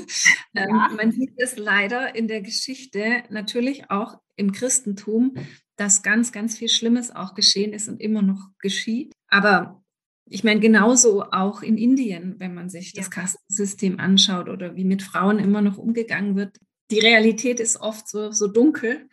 Ähm, 0.55 0.69
ja. 0.69 0.91
man 0.95 1.11
sieht 1.11 1.33
es 1.38 1.57
leider 1.57 2.14
in 2.14 2.29
der 2.29 2.43
Geschichte, 2.43 3.23
natürlich 3.31 3.91
auch 3.91 4.21
im 4.37 4.53
Christentum, 4.53 5.35
dass 5.77 6.03
ganz, 6.03 6.33
ganz 6.33 6.57
viel 6.57 6.69
Schlimmes 6.69 7.11
auch 7.11 7.35
geschehen 7.35 7.73
ist 7.73 7.89
und 7.89 8.01
immer 8.01 8.23
noch 8.23 8.51
geschieht. 8.59 9.12
Aber 9.29 9.83
ich 10.27 10.45
meine, 10.45 10.61
genauso 10.61 11.25
auch 11.31 11.62
in 11.62 11.77
Indien, 11.77 12.39
wenn 12.39 12.55
man 12.55 12.71
sich 12.71 12.93
das 12.93 13.11
Kastensystem 13.11 13.99
anschaut 13.99 14.49
oder 14.49 14.77
wie 14.77 14.85
mit 14.85 15.03
Frauen 15.03 15.39
immer 15.39 15.61
noch 15.61 15.79
umgegangen 15.79 16.37
wird. 16.37 16.57
Die 16.91 17.01
Realität 17.01 17.61
ist 17.61 17.81
oft 17.81 18.09
so, 18.09 18.31
so 18.33 18.49
dunkel. 18.49 19.09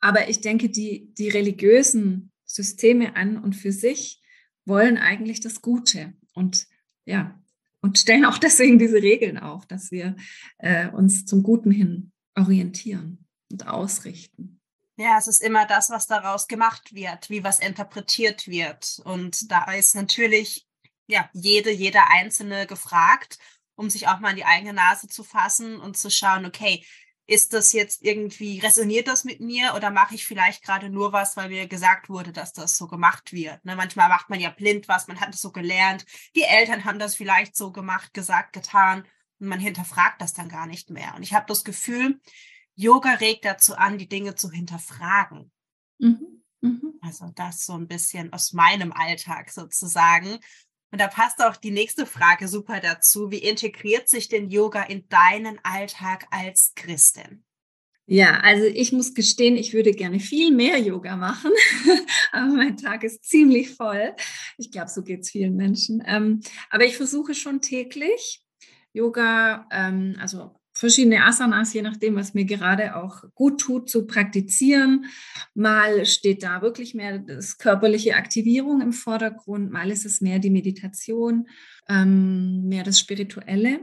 Aber 0.00 0.28
ich 0.28 0.40
denke, 0.40 0.68
die, 0.68 1.12
die 1.14 1.28
religiösen 1.28 2.32
Systeme 2.44 3.16
an 3.16 3.36
und 3.36 3.54
für 3.54 3.72
sich 3.72 4.22
wollen 4.64 4.98
eigentlich 4.98 5.40
das 5.40 5.62
Gute. 5.62 6.14
Und 6.32 6.66
ja, 7.04 7.40
und 7.80 7.98
stellen 7.98 8.24
auch 8.24 8.38
deswegen 8.38 8.78
diese 8.78 9.02
Regeln 9.02 9.38
auf, 9.38 9.66
dass 9.66 9.90
wir 9.90 10.16
äh, 10.58 10.88
uns 10.88 11.26
zum 11.26 11.42
Guten 11.42 11.70
hin 11.70 12.12
orientieren 12.34 13.24
und 13.50 13.66
ausrichten. 13.66 14.55
Ja, 14.96 15.18
es 15.18 15.28
ist 15.28 15.42
immer 15.42 15.66
das, 15.66 15.90
was 15.90 16.06
daraus 16.06 16.48
gemacht 16.48 16.94
wird, 16.94 17.28
wie 17.28 17.44
was 17.44 17.58
interpretiert 17.58 18.48
wird. 18.48 19.00
Und 19.04 19.50
da 19.50 19.70
ist 19.72 19.94
natürlich 19.94 20.66
ja 21.06 21.28
jede, 21.34 21.70
jeder 21.70 22.10
Einzelne 22.10 22.66
gefragt, 22.66 23.38
um 23.74 23.90
sich 23.90 24.08
auch 24.08 24.20
mal 24.20 24.30
in 24.30 24.36
die 24.36 24.46
eigene 24.46 24.72
Nase 24.72 25.06
zu 25.06 25.22
fassen 25.22 25.78
und 25.80 25.98
zu 25.98 26.10
schauen, 26.10 26.46
okay, 26.46 26.82
ist 27.26 27.52
das 27.52 27.72
jetzt 27.72 28.02
irgendwie, 28.02 28.60
resoniert 28.60 29.08
das 29.08 29.24
mit 29.24 29.40
mir 29.40 29.74
oder 29.74 29.90
mache 29.90 30.14
ich 30.14 30.24
vielleicht 30.24 30.62
gerade 30.64 30.88
nur 30.88 31.12
was, 31.12 31.36
weil 31.36 31.48
mir 31.48 31.66
gesagt 31.66 32.08
wurde, 32.08 32.32
dass 32.32 32.52
das 32.52 32.78
so 32.78 32.86
gemacht 32.86 33.32
wird? 33.32 33.64
Ne? 33.64 33.76
Manchmal 33.76 34.08
macht 34.08 34.30
man 34.30 34.40
ja 34.40 34.50
blind 34.50 34.88
was, 34.88 35.08
man 35.08 35.20
hat 35.20 35.34
es 35.34 35.40
so 35.40 35.50
gelernt, 35.50 36.06
die 36.36 36.44
Eltern 36.44 36.84
haben 36.84 36.98
das 37.00 37.16
vielleicht 37.16 37.56
so 37.56 37.72
gemacht, 37.72 38.14
gesagt, 38.14 38.52
getan 38.52 39.04
und 39.40 39.48
man 39.48 39.58
hinterfragt 39.58 40.22
das 40.22 40.34
dann 40.34 40.48
gar 40.48 40.66
nicht 40.66 40.88
mehr. 40.90 41.14
Und 41.16 41.22
ich 41.22 41.34
habe 41.34 41.46
das 41.48 41.64
Gefühl, 41.64 42.20
Yoga 42.76 43.14
regt 43.14 43.44
dazu 43.44 43.74
an, 43.74 43.98
die 43.98 44.08
Dinge 44.08 44.34
zu 44.34 44.50
hinterfragen. 44.50 45.50
Mhm. 45.98 46.42
Mhm. 46.60 46.94
Also 47.00 47.32
das 47.34 47.64
so 47.64 47.72
ein 47.72 47.88
bisschen 47.88 48.32
aus 48.32 48.52
meinem 48.52 48.92
Alltag 48.92 49.50
sozusagen. 49.50 50.38
Und 50.92 51.00
da 51.00 51.08
passt 51.08 51.42
auch 51.42 51.56
die 51.56 51.70
nächste 51.70 52.06
Frage 52.06 52.48
super 52.48 52.80
dazu. 52.80 53.30
Wie 53.30 53.38
integriert 53.38 54.08
sich 54.08 54.28
denn 54.28 54.50
Yoga 54.50 54.82
in 54.82 55.08
deinen 55.08 55.58
Alltag 55.64 56.26
als 56.30 56.72
Christin? 56.74 57.44
Ja, 58.08 58.38
also 58.38 58.64
ich 58.64 58.92
muss 58.92 59.14
gestehen, 59.14 59.56
ich 59.56 59.74
würde 59.74 59.90
gerne 59.90 60.20
viel 60.20 60.52
mehr 60.52 60.78
Yoga 60.78 61.16
machen, 61.16 61.50
aber 62.32 62.52
mein 62.52 62.76
Tag 62.76 63.02
ist 63.02 63.24
ziemlich 63.24 63.74
voll. 63.74 64.14
Ich 64.58 64.70
glaube, 64.70 64.88
so 64.88 65.02
geht 65.02 65.22
es 65.22 65.30
vielen 65.30 65.56
Menschen. 65.56 66.04
Ähm, 66.06 66.40
aber 66.70 66.84
ich 66.84 66.96
versuche 66.96 67.34
schon 67.34 67.60
täglich 67.60 68.44
Yoga, 68.92 69.66
ähm, 69.72 70.16
also 70.20 70.54
verschiedene 70.76 71.24
Asanas, 71.24 71.72
je 71.72 71.80
nachdem, 71.80 72.16
was 72.16 72.34
mir 72.34 72.44
gerade 72.44 72.96
auch 72.96 73.24
gut 73.34 73.60
tut, 73.60 73.88
zu 73.88 74.06
praktizieren. 74.06 75.06
Mal 75.54 76.04
steht 76.04 76.42
da 76.42 76.60
wirklich 76.60 76.94
mehr 76.94 77.18
das 77.18 77.56
körperliche 77.56 78.16
Aktivierung 78.16 78.82
im 78.82 78.92
Vordergrund, 78.92 79.72
mal 79.72 79.90
ist 79.90 80.04
es 80.04 80.20
mehr 80.20 80.38
die 80.38 80.50
Meditation, 80.50 81.48
ähm, 81.88 82.68
mehr 82.68 82.84
das 82.84 83.00
Spirituelle. 83.00 83.80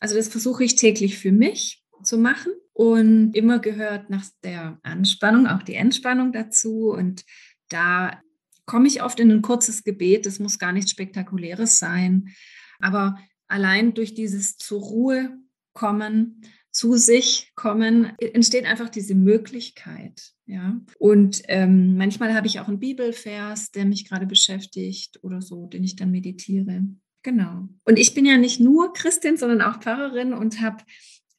Also 0.00 0.16
das 0.16 0.28
versuche 0.28 0.64
ich 0.64 0.76
täglich 0.76 1.18
für 1.18 1.32
mich 1.32 1.84
zu 2.02 2.16
machen 2.16 2.52
und 2.72 3.36
immer 3.36 3.58
gehört 3.58 4.08
nach 4.08 4.24
der 4.42 4.78
Anspannung 4.82 5.46
auch 5.46 5.62
die 5.62 5.74
Entspannung 5.74 6.32
dazu 6.32 6.90
und 6.90 7.24
da 7.68 8.20
komme 8.64 8.88
ich 8.88 9.02
oft 9.02 9.20
in 9.20 9.30
ein 9.30 9.42
kurzes 9.42 9.84
Gebet, 9.84 10.24
das 10.24 10.38
muss 10.38 10.58
gar 10.58 10.72
nichts 10.72 10.90
Spektakuläres 10.90 11.78
sein, 11.78 12.30
aber 12.78 13.18
allein 13.46 13.92
durch 13.92 14.14
dieses 14.14 14.56
zur 14.56 14.80
Ruhe 14.80 15.38
kommen, 15.74 16.42
zu 16.70 16.96
sich 16.96 17.52
kommen, 17.54 18.12
entsteht 18.18 18.64
einfach 18.64 18.88
diese 18.88 19.14
Möglichkeit. 19.14 20.32
Ja, 20.46 20.78
und 20.98 21.42
ähm, 21.48 21.96
manchmal 21.96 22.34
habe 22.34 22.46
ich 22.46 22.60
auch 22.60 22.68
einen 22.68 22.80
Bibelvers, 22.80 23.70
der 23.70 23.86
mich 23.86 24.06
gerade 24.08 24.26
beschäftigt 24.26 25.20
oder 25.22 25.40
so, 25.40 25.66
den 25.66 25.84
ich 25.84 25.96
dann 25.96 26.10
meditiere. 26.10 26.82
Genau. 27.22 27.68
Und 27.84 27.98
ich 27.98 28.12
bin 28.12 28.26
ja 28.26 28.36
nicht 28.36 28.60
nur 28.60 28.92
Christin, 28.92 29.38
sondern 29.38 29.62
auch 29.62 29.80
Pfarrerin 29.80 30.34
und 30.34 30.60
habe 30.60 30.84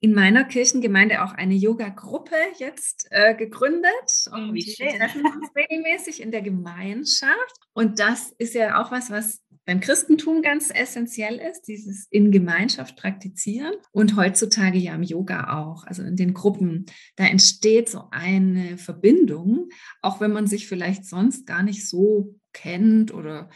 in 0.05 0.13
meiner 0.13 0.43
Kirchengemeinde 0.43 1.23
auch 1.23 1.33
eine 1.33 1.55
Yoga-Gruppe 1.55 2.35
jetzt 2.59 3.07
äh, 3.09 3.33
gegründet. 3.33 4.29
Oh, 4.31 4.35
und 4.35 4.53
wir 4.53 4.63
treffen 4.63 5.25
uns 5.25 5.49
regelmäßig 5.55 6.21
in 6.21 6.29
der 6.29 6.43
Gemeinschaft. 6.43 7.55
Und 7.73 7.99
das 7.99 8.31
ist 8.37 8.53
ja 8.53 8.79
auch 8.79 8.91
was, 8.91 9.09
was 9.09 9.41
beim 9.65 9.79
Christentum 9.79 10.43
ganz 10.43 10.69
essentiell 10.69 11.37
ist, 11.37 11.63
dieses 11.63 12.05
in 12.11 12.29
Gemeinschaft 12.29 12.97
praktizieren 12.97 13.73
und 13.91 14.15
heutzutage 14.15 14.77
ja 14.77 14.93
im 14.93 15.01
Yoga 15.01 15.57
auch, 15.59 15.85
also 15.85 16.03
in 16.03 16.15
den 16.15 16.35
Gruppen. 16.35 16.85
Da 17.15 17.25
entsteht 17.25 17.89
so 17.89 18.03
eine 18.11 18.77
Verbindung, 18.77 19.69
auch 20.03 20.21
wenn 20.21 20.31
man 20.31 20.45
sich 20.45 20.67
vielleicht 20.67 21.03
sonst 21.05 21.47
gar 21.47 21.63
nicht 21.63 21.89
so 21.89 22.35
kennt 22.55 23.13
oder 23.13 23.49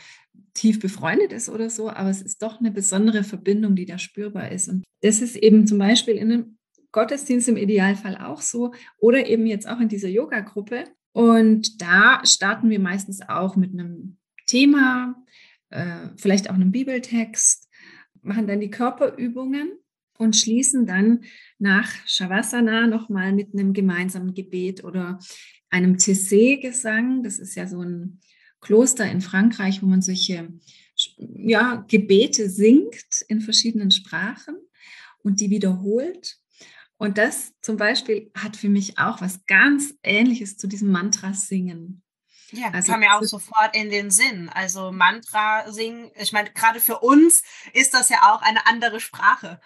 tief 0.53 0.79
befreundet 0.79 1.31
ist 1.31 1.49
oder 1.49 1.69
so, 1.69 1.89
aber 1.89 2.09
es 2.09 2.21
ist 2.21 2.41
doch 2.43 2.59
eine 2.59 2.69
besondere 2.69 3.23
Verbindung, 3.23 3.75
die 3.75 3.85
da 3.85 3.97
spürbar 3.97 4.51
ist. 4.51 4.67
Und 4.67 4.83
das 5.01 5.21
ist 5.21 5.35
eben 5.37 5.65
zum 5.65 5.77
Beispiel 5.77 6.15
in 6.15 6.31
einem 6.31 6.57
Gottesdienst 6.91 7.47
im 7.49 7.57
Idealfall 7.57 8.17
auch 8.17 8.41
so 8.41 8.73
oder 8.97 9.27
eben 9.27 9.45
jetzt 9.47 9.67
auch 9.67 9.79
in 9.79 9.89
dieser 9.89 10.09
Yoga-Gruppe. 10.09 10.85
Und 11.13 11.81
da 11.81 12.21
starten 12.25 12.69
wir 12.69 12.79
meistens 12.79 13.21
auch 13.27 13.55
mit 13.55 13.73
einem 13.73 14.17
Thema, 14.47 15.15
äh, 15.69 16.09
vielleicht 16.17 16.49
auch 16.49 16.55
einen 16.55 16.71
Bibeltext, 16.71 17.69
machen 18.21 18.47
dann 18.47 18.59
die 18.59 18.71
Körperübungen 18.71 19.71
und 20.17 20.35
schließen 20.35 20.85
dann 20.85 21.21
nach 21.57 21.89
Shavasana 22.05 22.87
nochmal 22.87 23.31
mit 23.31 23.53
einem 23.53 23.73
gemeinsamen 23.73 24.33
Gebet 24.33 24.83
oder 24.83 25.19
einem 25.69 25.95
Tessé-Gesang. 25.95 27.23
Das 27.23 27.39
ist 27.39 27.55
ja 27.55 27.67
so 27.67 27.81
ein 27.81 28.19
Kloster 28.61 29.09
in 29.09 29.21
Frankreich, 29.21 29.81
wo 29.81 29.85
man 29.85 30.01
solche 30.01 30.49
ja, 31.17 31.85
Gebete 31.87 32.49
singt 32.49 33.21
in 33.27 33.41
verschiedenen 33.41 33.91
Sprachen 33.91 34.57
und 35.23 35.39
die 35.39 35.49
wiederholt. 35.49 36.37
Und 36.97 37.17
das 37.17 37.53
zum 37.61 37.77
Beispiel 37.77 38.29
hat 38.35 38.57
für 38.57 38.67
mich 38.67 38.97
auch 38.97 39.21
was 39.21 39.45
ganz 39.45 39.93
Ähnliches 40.03 40.57
zu 40.57 40.67
diesem 40.67 40.91
Mantra 40.91 41.33
singen. 41.33 42.03
Ja, 42.51 42.69
also, 42.71 42.91
kam 42.91 43.01
mir 43.01 43.15
auch 43.15 43.23
sofort 43.23 43.75
in 43.75 43.89
den 43.89 44.09
Sinn. 44.11 44.49
Also 44.49 44.91
Mantra 44.91 45.71
singen, 45.71 46.11
ich 46.15 46.33
meine, 46.33 46.49
gerade 46.51 46.79
für 46.79 46.99
uns 46.99 47.43
ist 47.73 47.93
das 47.93 48.09
ja 48.09 48.17
auch 48.23 48.41
eine 48.41 48.65
andere 48.65 48.99
Sprache. 48.99 49.61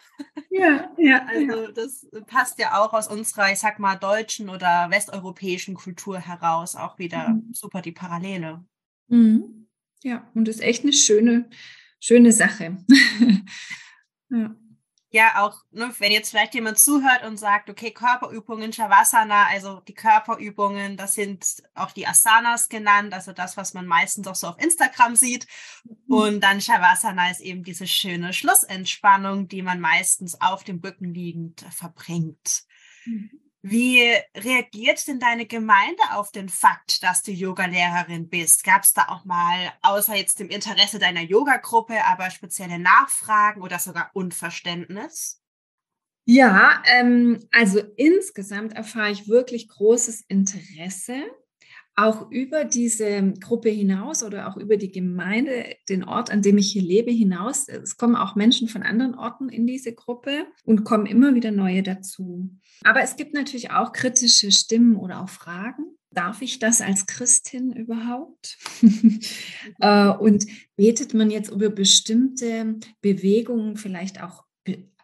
Ja, 0.49 0.91
ja. 0.97 1.25
Also 1.25 1.63
ja. 1.63 1.71
das 1.71 2.05
passt 2.27 2.59
ja 2.59 2.79
auch 2.79 2.93
aus 2.93 3.07
unserer, 3.07 3.51
ich 3.51 3.59
sag 3.59 3.79
mal, 3.79 3.95
deutschen 3.95 4.49
oder 4.49 4.87
westeuropäischen 4.91 5.73
Kultur 5.73 6.19
heraus 6.19 6.75
auch 6.75 6.99
wieder 6.99 7.29
mhm. 7.29 7.53
super 7.53 7.81
die 7.81 7.91
Parallele. 7.91 8.63
Mhm. 9.13 9.67
Ja, 10.01 10.29
und 10.33 10.47
ist 10.47 10.61
echt 10.61 10.83
eine 10.83 10.91
schöne, 10.91 11.49
schöne 11.99 12.31
Sache. 12.31 12.83
ja. 14.29 14.55
ja 15.11 15.43
auch, 15.43 15.63
ne, 15.71 15.93
wenn 15.99 16.11
jetzt 16.11 16.31
vielleicht 16.31 16.55
jemand 16.55 16.79
zuhört 16.79 17.23
und 17.23 17.37
sagt, 17.37 17.69
okay, 17.69 17.91
Körperübungen, 17.91 18.73
Shavasana, 18.73 19.45
also 19.49 19.81
die 19.81 19.93
Körperübungen, 19.93 20.97
das 20.97 21.13
sind 21.13 21.63
auch 21.75 21.91
die 21.91 22.07
Asanas 22.07 22.69
genannt, 22.69 23.13
also 23.13 23.31
das, 23.33 23.55
was 23.55 23.75
man 23.75 23.85
meistens 23.85 24.27
auch 24.27 24.35
so 24.35 24.47
auf 24.47 24.59
Instagram 24.59 25.15
sieht. 25.15 25.45
Mhm. 25.85 26.15
Und 26.15 26.41
dann 26.41 26.59
Shavasana 26.59 27.29
ist 27.29 27.41
eben 27.41 27.63
diese 27.63 27.85
schöne 27.85 28.33
Schlussentspannung, 28.33 29.47
die 29.47 29.61
man 29.61 29.79
meistens 29.79 30.41
auf 30.41 30.63
dem 30.63 30.79
Rücken 30.79 31.13
liegend 31.13 31.63
verbringt. 31.69 32.63
Mhm. 33.05 33.42
Wie 33.65 34.03
reagiert 34.35 35.07
denn 35.07 35.21
deine 35.21 35.45
Gemeinde 35.45 36.03
auf 36.11 36.31
den 36.31 36.49
Fakt, 36.49 37.01
dass 37.01 37.23
du 37.23 37.31
Yogalehrerin 37.31 38.27
bist? 38.27 38.65
Gab 38.65 38.83
es 38.83 38.91
da 38.91 39.07
auch 39.07 39.23
mal, 39.23 39.71
außer 39.81 40.15
jetzt 40.15 40.39
dem 40.39 40.49
Interesse 40.49 40.99
deiner 40.99 41.21
Yogagruppe, 41.21 42.03
aber 42.05 42.29
spezielle 42.29 42.77
Nachfragen 42.77 43.61
oder 43.61 43.79
sogar 43.79 44.11
Unverständnis? 44.13 45.41
Ja, 46.25 46.83
ähm, 46.87 47.39
also 47.51 47.79
insgesamt 47.95 48.73
erfahre 48.73 49.11
ich 49.11 49.29
wirklich 49.29 49.69
großes 49.69 50.25
Interesse 50.27 51.23
auch 51.95 52.31
über 52.31 52.65
diese 52.65 53.33
Gruppe 53.39 53.69
hinaus 53.69 54.23
oder 54.23 54.47
auch 54.47 54.57
über 54.57 54.77
die 54.77 54.91
Gemeinde, 54.91 55.75
den 55.89 56.03
Ort, 56.03 56.31
an 56.31 56.41
dem 56.41 56.57
ich 56.57 56.71
hier 56.71 56.81
lebe, 56.81 57.11
hinaus. 57.11 57.67
Es 57.67 57.97
kommen 57.97 58.15
auch 58.15 58.35
Menschen 58.35 58.67
von 58.67 58.83
anderen 58.83 59.15
Orten 59.15 59.49
in 59.49 59.67
diese 59.67 59.93
Gruppe 59.93 60.47
und 60.65 60.83
kommen 60.83 61.05
immer 61.05 61.35
wieder 61.35 61.51
neue 61.51 61.83
dazu. 61.83 62.49
Aber 62.83 63.01
es 63.01 63.15
gibt 63.15 63.33
natürlich 63.33 63.71
auch 63.71 63.91
kritische 63.93 64.51
Stimmen 64.51 64.95
oder 64.95 65.21
auch 65.21 65.29
Fragen. 65.29 65.85
Darf 66.09 66.41
ich 66.41 66.59
das 66.59 66.81
als 66.81 67.05
Christin 67.05 67.71
überhaupt? 67.71 68.57
Äh, 69.79 70.09
und 70.09 70.45
betet 70.75 71.13
man 71.13 71.31
jetzt 71.31 71.49
über 71.49 71.69
bestimmte 71.69 72.79
Bewegungen 73.01 73.75
vielleicht 73.75 74.21
auch 74.21 74.43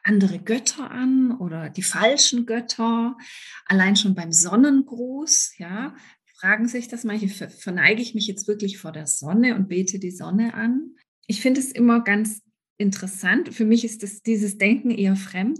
andere 0.04 0.40
Götter 0.40 0.90
an 0.90 1.38
oder 1.38 1.70
die 1.70 1.84
falschen 1.84 2.46
Götter, 2.46 3.18
allein 3.66 3.96
schon 3.96 4.16
beim 4.16 4.32
Sonnengruß, 4.32 5.54
ja, 5.58 5.96
fragen 6.40 6.68
sich 6.68 6.88
das 6.88 7.04
manche, 7.04 7.28
verneige 7.28 8.02
ich 8.02 8.16
mich 8.16 8.28
jetzt 8.28 8.48
wirklich 8.48 8.78
vor 8.78 8.92
der 8.92 9.08
Sonne 9.08 9.56
und 9.56 9.68
bete 9.68 10.00
die 10.00 10.12
Sonne 10.12 10.54
an? 10.54 10.96
Ich 11.28 11.42
finde 11.42 11.60
es 11.60 11.72
immer 11.72 12.02
ganz 12.02 12.42
interessant. 12.78 13.54
Für 13.54 13.66
mich 13.66 13.84
ist 13.84 14.04
das, 14.04 14.22
dieses 14.22 14.58
Denken 14.58 14.92
eher 14.92 15.16
fremd. 15.16 15.60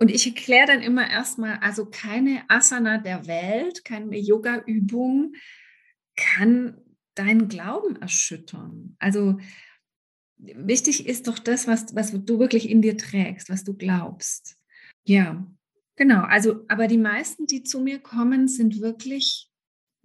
Und 0.00 0.10
ich 0.10 0.26
erkläre 0.26 0.66
dann 0.66 0.82
immer 0.82 1.08
erstmal, 1.08 1.58
also 1.58 1.86
keine 1.86 2.42
Asana 2.48 2.98
der 2.98 3.26
Welt, 3.26 3.84
keine 3.84 4.18
Yoga-Übung 4.18 5.34
kann 6.16 6.80
deinen 7.14 7.48
Glauben 7.48 7.96
erschüttern. 7.96 8.96
Also 8.98 9.38
wichtig 10.36 11.06
ist 11.06 11.28
doch 11.28 11.38
das, 11.38 11.66
was, 11.66 11.94
was 11.94 12.12
du 12.12 12.38
wirklich 12.38 12.68
in 12.68 12.82
dir 12.82 12.96
trägst, 12.96 13.50
was 13.50 13.64
du 13.64 13.74
glaubst. 13.74 14.56
Ja, 15.04 15.46
genau. 15.96 16.22
Also, 16.22 16.64
aber 16.68 16.86
die 16.86 16.98
meisten, 16.98 17.46
die 17.46 17.62
zu 17.62 17.80
mir 17.80 17.98
kommen, 18.00 18.46
sind 18.48 18.80
wirklich 18.80 19.47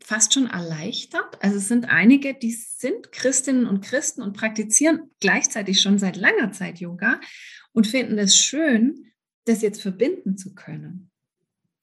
fast 0.04 0.34
schon 0.34 0.48
erleichtert. 0.48 1.42
Also 1.42 1.58
es 1.58 1.68
sind 1.68 1.86
einige, 1.86 2.34
die 2.34 2.52
sind 2.52 3.12
Christinnen 3.12 3.66
und 3.66 3.84
Christen 3.84 4.22
und 4.22 4.36
praktizieren 4.36 5.10
gleichzeitig 5.20 5.82
schon 5.82 5.98
seit 5.98 6.18
langer 6.18 6.52
Zeit 6.52 6.80
Yoga 6.80 7.20
und 7.72 7.88
finden 7.88 8.18
es 8.20 8.38
schön, 8.38 9.12
das 9.46 9.62
jetzt 9.62 9.82
verbinden 9.82 10.38
zu 10.38 10.54
können. 10.54 11.10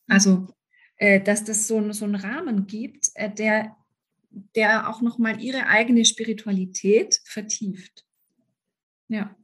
Also, 0.07 0.49
äh, 0.97 1.21
dass 1.21 1.45
das 1.45 1.67
so, 1.67 1.93
so 1.93 2.05
einen 2.05 2.15
Rahmen 2.15 2.67
gibt, 2.67 3.11
äh, 3.15 3.33
der, 3.33 3.77
der 4.55 4.89
auch 4.89 5.01
nochmal 5.01 5.41
ihre 5.41 5.67
eigene 5.67 6.05
Spiritualität 6.05 7.21
vertieft. 7.25 8.05
Ja. 9.09 9.35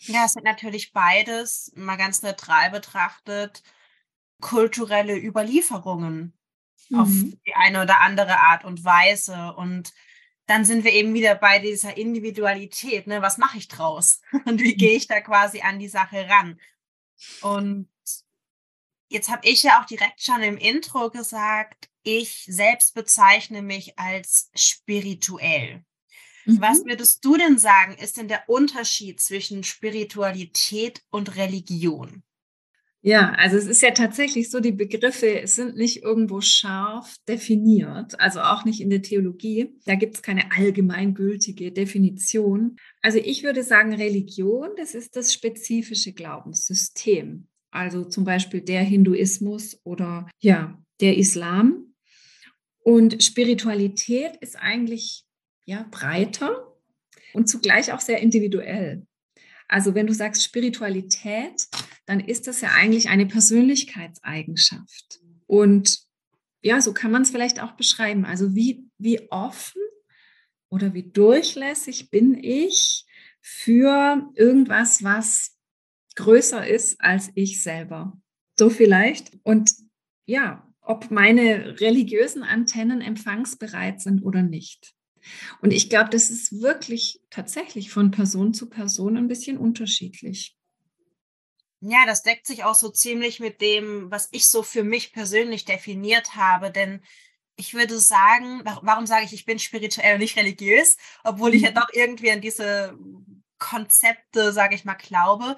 Ja, 0.00 0.26
es 0.26 0.32
sind 0.32 0.44
natürlich 0.44 0.92
beides, 0.92 1.72
mal 1.74 1.96
ganz 1.96 2.22
neutral 2.22 2.70
betrachtet, 2.70 3.62
kulturelle 4.40 5.18
Überlieferungen 5.18 6.37
mhm. 6.88 6.98
auf 6.98 7.08
die 7.08 7.54
eine 7.54 7.82
oder 7.82 8.00
andere 8.00 8.40
Art 8.40 8.64
und 8.64 8.84
Weise. 8.84 9.54
Und 9.54 9.92
dann 10.46 10.64
sind 10.64 10.84
wir 10.84 10.92
eben 10.92 11.14
wieder 11.14 11.34
bei 11.34 11.58
dieser 11.58 11.96
Individualität. 11.96 13.06
Ne? 13.06 13.22
Was 13.22 13.38
mache 13.38 13.58
ich 13.58 13.68
draus? 13.68 14.20
Und 14.46 14.60
wie 14.62 14.74
gehe 14.74 14.96
ich 14.96 15.06
da 15.06 15.20
quasi 15.20 15.60
an 15.60 15.78
die 15.78 15.88
Sache 15.88 16.28
ran? 16.28 16.58
Und 17.42 17.88
jetzt 19.08 19.28
habe 19.28 19.46
ich 19.46 19.62
ja 19.62 19.80
auch 19.80 19.86
direkt 19.86 20.22
schon 20.22 20.42
im 20.42 20.56
Intro 20.56 21.10
gesagt, 21.10 21.90
ich 22.02 22.44
selbst 22.48 22.94
bezeichne 22.94 23.60
mich 23.60 23.98
als 23.98 24.50
spirituell. 24.54 25.84
Mhm. 26.46 26.60
Was 26.62 26.84
würdest 26.86 27.24
du 27.24 27.36
denn 27.36 27.58
sagen, 27.58 27.94
ist 27.94 28.16
denn 28.16 28.28
der 28.28 28.48
Unterschied 28.48 29.20
zwischen 29.20 29.64
Spiritualität 29.64 31.02
und 31.10 31.36
Religion? 31.36 32.22
Ja, 33.00 33.32
also 33.32 33.56
es 33.56 33.66
ist 33.66 33.80
ja 33.80 33.92
tatsächlich 33.92 34.50
so, 34.50 34.58
die 34.58 34.72
Begriffe 34.72 35.42
sind 35.44 35.76
nicht 35.76 36.02
irgendwo 36.02 36.40
scharf 36.40 37.16
definiert, 37.28 38.18
also 38.18 38.40
auch 38.40 38.64
nicht 38.64 38.80
in 38.80 38.90
der 38.90 39.02
Theologie. 39.02 39.72
Da 39.84 39.94
gibt 39.94 40.16
es 40.16 40.22
keine 40.22 40.50
allgemeingültige 40.50 41.70
Definition. 41.70 42.76
Also 43.00 43.18
ich 43.18 43.44
würde 43.44 43.62
sagen, 43.62 43.94
Religion, 43.94 44.70
das 44.76 44.94
ist 44.94 45.14
das 45.14 45.32
spezifische 45.32 46.12
Glaubenssystem. 46.12 47.46
Also 47.70 48.04
zum 48.04 48.24
Beispiel 48.24 48.62
der 48.62 48.82
Hinduismus 48.82 49.80
oder 49.84 50.28
ja, 50.40 50.76
der 51.00 51.16
Islam. 51.16 51.94
Und 52.82 53.22
Spiritualität 53.22 54.36
ist 54.40 54.56
eigentlich 54.56 55.24
ja 55.66 55.86
breiter 55.90 56.74
und 57.32 57.48
zugleich 57.48 57.92
auch 57.92 58.00
sehr 58.00 58.20
individuell. 58.20 59.06
Also 59.68 59.94
wenn 59.94 60.06
du 60.06 60.14
sagst 60.14 60.42
Spiritualität, 60.42 61.68
dann 62.08 62.20
ist 62.20 62.46
das 62.46 62.62
ja 62.62 62.70
eigentlich 62.70 63.10
eine 63.10 63.26
Persönlichkeitseigenschaft. 63.26 65.20
Und 65.46 66.00
ja, 66.62 66.80
so 66.80 66.94
kann 66.94 67.10
man 67.10 67.20
es 67.20 67.30
vielleicht 67.30 67.60
auch 67.60 67.72
beschreiben. 67.72 68.24
Also 68.24 68.54
wie, 68.54 68.88
wie 68.96 69.30
offen 69.30 69.82
oder 70.70 70.94
wie 70.94 71.02
durchlässig 71.02 72.08
bin 72.10 72.42
ich 72.42 73.04
für 73.42 74.26
irgendwas, 74.34 75.02
was 75.04 75.58
größer 76.16 76.66
ist 76.66 76.98
als 76.98 77.30
ich 77.34 77.62
selber. 77.62 78.18
So 78.58 78.70
vielleicht. 78.70 79.38
Und 79.42 79.74
ja, 80.24 80.66
ob 80.80 81.10
meine 81.10 81.78
religiösen 81.78 82.42
Antennen 82.42 83.02
empfangsbereit 83.02 84.00
sind 84.00 84.22
oder 84.22 84.42
nicht. 84.42 84.94
Und 85.60 85.72
ich 85.72 85.90
glaube, 85.90 86.08
das 86.08 86.30
ist 86.30 86.62
wirklich 86.62 87.20
tatsächlich 87.28 87.90
von 87.90 88.10
Person 88.12 88.54
zu 88.54 88.70
Person 88.70 89.18
ein 89.18 89.28
bisschen 89.28 89.58
unterschiedlich. 89.58 90.57
Ja, 91.80 92.06
das 92.06 92.22
deckt 92.22 92.46
sich 92.46 92.64
auch 92.64 92.74
so 92.74 92.88
ziemlich 92.90 93.38
mit 93.38 93.60
dem, 93.60 94.10
was 94.10 94.28
ich 94.32 94.48
so 94.48 94.62
für 94.62 94.82
mich 94.82 95.12
persönlich 95.12 95.64
definiert 95.64 96.34
habe. 96.34 96.70
Denn 96.72 97.02
ich 97.56 97.74
würde 97.74 97.98
sagen, 97.98 98.62
warum 98.82 99.06
sage 99.06 99.24
ich, 99.24 99.32
ich 99.32 99.44
bin 99.44 99.58
spirituell 99.58 100.14
und 100.14 100.20
nicht 100.20 100.36
religiös, 100.36 100.96
obwohl 101.24 101.54
ich 101.54 101.62
ja 101.62 101.70
mhm. 101.70 101.74
doch 101.74 101.88
irgendwie 101.92 102.30
an 102.30 102.40
diese 102.40 102.96
Konzepte, 103.58 104.52
sage 104.52 104.74
ich 104.74 104.84
mal, 104.84 104.94
glaube. 104.94 105.56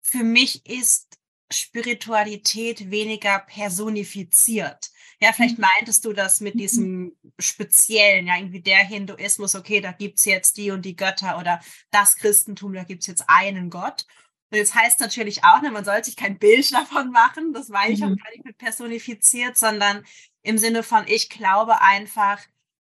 Für 0.00 0.24
mich 0.24 0.66
ist 0.66 1.18
Spiritualität 1.52 2.90
weniger 2.90 3.40
personifiziert. 3.40 4.90
Ja, 5.20 5.32
vielleicht 5.32 5.58
mhm. 5.58 5.66
meintest 5.76 6.04
du 6.04 6.12
das 6.12 6.40
mit 6.40 6.54
mhm. 6.54 6.58
diesem 6.58 7.16
speziellen, 7.38 8.26
ja, 8.26 8.36
irgendwie 8.36 8.62
der 8.62 8.78
Hinduismus, 8.78 9.54
okay, 9.54 9.80
da 9.80 9.92
gibt's 9.92 10.24
jetzt 10.24 10.56
die 10.56 10.70
und 10.70 10.82
die 10.82 10.96
Götter 10.96 11.38
oder 11.38 11.60
das 11.90 12.16
Christentum, 12.16 12.72
da 12.72 12.84
gibt's 12.84 13.06
jetzt 13.06 13.24
einen 13.28 13.70
Gott. 13.70 14.06
Und 14.50 14.58
jetzt 14.58 14.74
heißt 14.74 15.00
natürlich 15.00 15.44
auch, 15.44 15.62
ne, 15.62 15.70
man 15.70 15.84
soll 15.84 16.02
sich 16.04 16.16
kein 16.16 16.38
Bild 16.38 16.72
davon 16.74 17.10
machen, 17.10 17.52
das 17.52 17.68
meine 17.68 17.94
ich 17.94 18.00
mhm. 18.00 18.12
auch 18.12 18.24
gar 18.24 18.30
nicht 18.30 18.44
mit 18.44 18.58
personifiziert, 18.58 19.56
sondern 19.56 20.04
im 20.42 20.58
Sinne 20.58 20.82
von, 20.82 21.04
ich 21.06 21.28
glaube 21.28 21.80
einfach, 21.80 22.40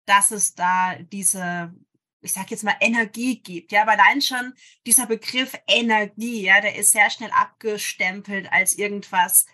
dass 0.06 0.32
es 0.32 0.56
da 0.56 0.96
diese, 0.96 1.74
ich 2.22 2.34
sage 2.34 2.48
jetzt 2.50 2.64
mal, 2.64 2.76
Energie 2.80 3.42
gibt. 3.42 3.72
Ja, 3.72 3.84
aber 3.84 3.94
allein 3.94 4.22
schon 4.22 4.54
dieser 4.86 5.06
Begriff 5.06 5.54
Energie, 5.68 6.44
ja, 6.44 6.62
der 6.62 6.76
ist 6.76 6.92
sehr 6.92 7.10
schnell 7.10 7.32
abgestempelt 7.32 8.52
als 8.52 8.78
irgendwas 8.78 9.46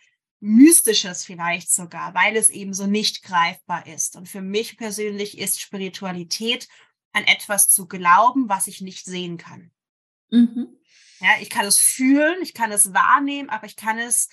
Mystisches 0.44 1.24
vielleicht 1.24 1.72
sogar, 1.72 2.16
weil 2.16 2.36
es 2.36 2.50
eben 2.50 2.74
so 2.74 2.88
nicht 2.88 3.22
greifbar 3.22 3.86
ist. 3.86 4.16
Und 4.16 4.28
für 4.28 4.42
mich 4.42 4.76
persönlich 4.76 5.38
ist 5.38 5.62
Spiritualität 5.62 6.68
an 7.14 7.24
etwas 7.26 7.70
zu 7.70 7.88
glauben, 7.88 8.50
was 8.50 8.68
ich 8.68 8.82
nicht 8.82 9.06
sehen 9.06 9.38
kann. 9.38 9.72
Mhm. 10.32 10.80
Ja, 11.21 11.29
ich 11.39 11.49
kann 11.51 11.65
es 11.65 11.77
fühlen, 11.77 12.41
ich 12.41 12.53
kann 12.53 12.71
es 12.71 12.93
wahrnehmen, 12.93 13.49
aber 13.49 13.67
ich 13.67 13.75
kann 13.75 13.99
es, 13.99 14.29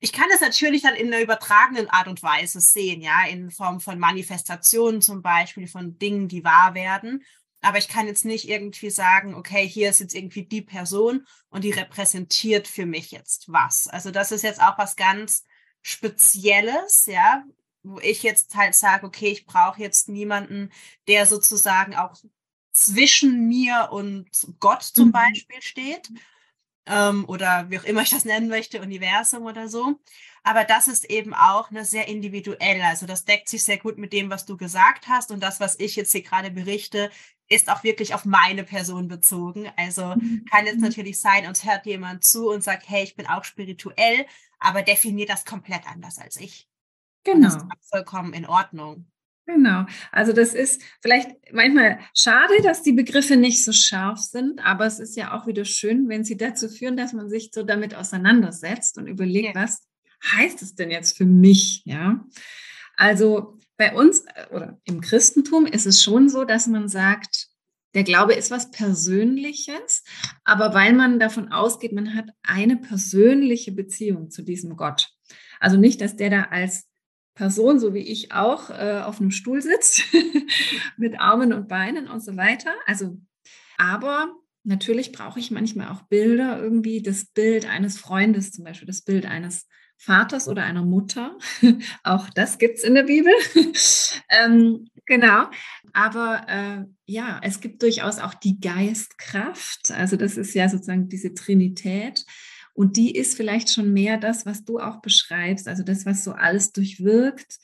ich 0.00 0.12
kann 0.12 0.28
es 0.34 0.42
natürlich 0.42 0.82
dann 0.82 0.94
in 0.94 1.06
einer 1.06 1.22
übertragenen 1.22 1.88
Art 1.88 2.08
und 2.08 2.22
Weise 2.22 2.60
sehen, 2.60 3.00
ja, 3.00 3.26
in 3.26 3.50
Form 3.50 3.80
von 3.80 3.98
Manifestationen 3.98 5.00
zum 5.00 5.22
Beispiel, 5.22 5.66
von 5.66 5.98
Dingen, 5.98 6.28
die 6.28 6.44
wahr 6.44 6.74
werden. 6.74 7.24
Aber 7.62 7.78
ich 7.78 7.88
kann 7.88 8.06
jetzt 8.06 8.26
nicht 8.26 8.48
irgendwie 8.48 8.90
sagen, 8.90 9.34
okay, 9.34 9.66
hier 9.66 9.88
ist 9.90 10.00
jetzt 10.00 10.14
irgendwie 10.14 10.44
die 10.44 10.60
Person 10.62 11.26
und 11.48 11.64
die 11.64 11.70
repräsentiert 11.70 12.68
für 12.68 12.84
mich 12.86 13.10
jetzt 13.12 13.50
was. 13.50 13.88
Also 13.88 14.10
das 14.10 14.30
ist 14.30 14.42
jetzt 14.42 14.60
auch 14.60 14.76
was 14.78 14.94
ganz 14.96 15.44
Spezielles, 15.82 17.06
ja, 17.06 17.44
wo 17.82 17.98
ich 18.00 18.22
jetzt 18.22 18.54
halt 18.56 18.74
sage, 18.74 19.06
okay, 19.06 19.28
ich 19.28 19.46
brauche 19.46 19.80
jetzt 19.80 20.08
niemanden, 20.08 20.70
der 21.08 21.24
sozusagen 21.26 21.94
auch 21.96 22.14
zwischen 22.76 23.48
mir 23.48 23.88
und 23.92 24.28
Gott 24.60 24.82
zum 24.82 25.08
mhm. 25.08 25.12
Beispiel 25.12 25.62
steht. 25.62 26.10
ähm, 26.86 27.24
oder 27.28 27.68
wie 27.68 27.78
auch 27.78 27.84
immer 27.84 28.02
ich 28.02 28.10
das 28.10 28.24
nennen 28.24 28.48
möchte, 28.48 28.80
Universum 28.80 29.44
oder 29.44 29.68
so. 29.68 29.98
Aber 30.44 30.64
das 30.64 30.86
ist 30.86 31.04
eben 31.10 31.34
auch 31.34 31.70
eine 31.70 31.84
sehr 31.84 32.06
individuell. 32.06 32.80
Also 32.82 33.06
das 33.06 33.24
deckt 33.24 33.48
sich 33.48 33.64
sehr 33.64 33.78
gut 33.78 33.98
mit 33.98 34.12
dem, 34.12 34.30
was 34.30 34.46
du 34.46 34.56
gesagt 34.56 35.08
hast. 35.08 35.32
Und 35.32 35.40
das, 35.42 35.58
was 35.58 35.78
ich 35.80 35.96
jetzt 35.96 36.12
hier 36.12 36.22
gerade 36.22 36.50
berichte, 36.52 37.10
ist 37.48 37.68
auch 37.68 37.82
wirklich 37.82 38.14
auf 38.14 38.24
meine 38.24 38.62
Person 38.62 39.08
bezogen. 39.08 39.68
Also 39.76 40.14
mhm. 40.14 40.44
kann 40.50 40.66
jetzt 40.66 40.76
mhm. 40.76 40.82
natürlich 40.82 41.18
sein, 41.18 41.46
uns 41.46 41.64
hört 41.64 41.86
jemand 41.86 42.24
zu 42.24 42.48
und 42.50 42.62
sagt, 42.62 42.88
hey, 42.88 43.02
ich 43.02 43.16
bin 43.16 43.26
auch 43.26 43.44
spirituell, 43.44 44.26
aber 44.60 44.82
definiert 44.82 45.30
das 45.30 45.44
komplett 45.44 45.86
anders 45.86 46.18
als 46.18 46.36
ich. 46.36 46.68
Genau. 47.24 47.48
Das 47.48 47.56
ist 47.56 47.90
vollkommen 47.90 48.32
in 48.32 48.46
Ordnung. 48.46 49.10
Genau. 49.46 49.86
Also 50.10 50.32
das 50.32 50.54
ist 50.54 50.82
vielleicht 51.00 51.30
manchmal 51.52 52.00
schade, 52.14 52.60
dass 52.62 52.82
die 52.82 52.92
Begriffe 52.92 53.36
nicht 53.36 53.64
so 53.64 53.72
scharf 53.72 54.18
sind, 54.18 54.58
aber 54.64 54.86
es 54.86 54.98
ist 54.98 55.16
ja 55.16 55.38
auch 55.38 55.46
wieder 55.46 55.64
schön, 55.64 56.08
wenn 56.08 56.24
sie 56.24 56.36
dazu 56.36 56.68
führen, 56.68 56.96
dass 56.96 57.12
man 57.12 57.30
sich 57.30 57.50
so 57.54 57.62
damit 57.62 57.94
auseinandersetzt 57.94 58.98
und 58.98 59.06
überlegt, 59.06 59.54
ja. 59.54 59.62
was 59.62 59.86
heißt 60.36 60.62
es 60.62 60.74
denn 60.74 60.90
jetzt 60.90 61.16
für 61.16 61.24
mich? 61.24 61.82
Ja. 61.84 62.24
Also 62.96 63.58
bei 63.76 63.94
uns 63.94 64.24
äh, 64.34 64.46
oder 64.52 64.80
im 64.84 65.00
Christentum 65.00 65.66
ist 65.66 65.86
es 65.86 66.02
schon 66.02 66.28
so, 66.28 66.44
dass 66.44 66.66
man 66.66 66.88
sagt, 66.88 67.46
der 67.94 68.04
Glaube 68.04 68.34
ist 68.34 68.50
was 68.50 68.72
Persönliches, 68.72 70.02
aber 70.44 70.74
weil 70.74 70.92
man 70.92 71.20
davon 71.20 71.52
ausgeht, 71.52 71.92
man 71.92 72.14
hat 72.14 72.28
eine 72.42 72.76
persönliche 72.76 73.72
Beziehung 73.72 74.30
zu 74.30 74.42
diesem 74.42 74.76
Gott. 74.76 75.08
Also 75.60 75.76
nicht, 75.76 76.00
dass 76.00 76.16
der 76.16 76.30
da 76.30 76.42
als 76.50 76.85
Person, 77.36 77.78
so 77.78 77.94
wie 77.94 78.00
ich 78.00 78.32
auch, 78.32 78.70
äh, 78.70 79.02
auf 79.04 79.20
einem 79.20 79.30
Stuhl 79.30 79.62
sitzt, 79.62 80.02
mit 80.96 81.20
Armen 81.20 81.52
und 81.52 81.68
Beinen 81.68 82.08
und 82.08 82.20
so 82.20 82.36
weiter. 82.36 82.74
Also, 82.86 83.20
aber 83.76 84.34
natürlich 84.64 85.12
brauche 85.12 85.38
ich 85.38 85.52
manchmal 85.52 85.92
auch 85.92 86.02
Bilder, 86.02 86.60
irgendwie 86.60 87.02
das 87.02 87.26
Bild 87.26 87.68
eines 87.68 87.98
Freundes, 87.98 88.50
zum 88.50 88.64
Beispiel 88.64 88.86
das 88.86 89.02
Bild 89.02 89.26
eines 89.26 89.68
Vaters 89.98 90.48
oder 90.48 90.64
einer 90.64 90.82
Mutter. 90.82 91.38
Auch 92.02 92.28
das 92.30 92.58
gibt 92.58 92.78
es 92.78 92.84
in 92.84 92.94
der 92.94 93.04
Bibel. 93.04 93.32
ähm, 94.28 94.88
genau. 95.06 95.46
Aber 95.92 96.46
äh, 96.48 96.84
ja, 97.06 97.40
es 97.42 97.60
gibt 97.60 97.82
durchaus 97.82 98.18
auch 98.18 98.34
die 98.34 98.60
Geistkraft. 98.60 99.90
Also 99.92 100.16
das 100.16 100.36
ist 100.36 100.54
ja 100.54 100.68
sozusagen 100.68 101.08
diese 101.08 101.32
Trinität. 101.32 102.26
Und 102.76 102.98
die 102.98 103.16
ist 103.16 103.38
vielleicht 103.38 103.70
schon 103.70 103.94
mehr 103.94 104.18
das, 104.18 104.44
was 104.44 104.62
du 104.64 104.78
auch 104.78 105.00
beschreibst. 105.00 105.66
Also 105.66 105.82
das, 105.82 106.04
was 106.04 106.22
so 106.22 106.32
alles 106.32 106.72
durchwirkt. 106.72 107.58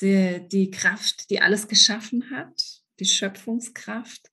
Die, 0.00 0.48
die 0.48 0.70
Kraft, 0.70 1.28
die 1.28 1.42
alles 1.42 1.68
geschaffen 1.68 2.30
hat. 2.30 2.62
Die 2.98 3.04
Schöpfungskraft. 3.04 4.30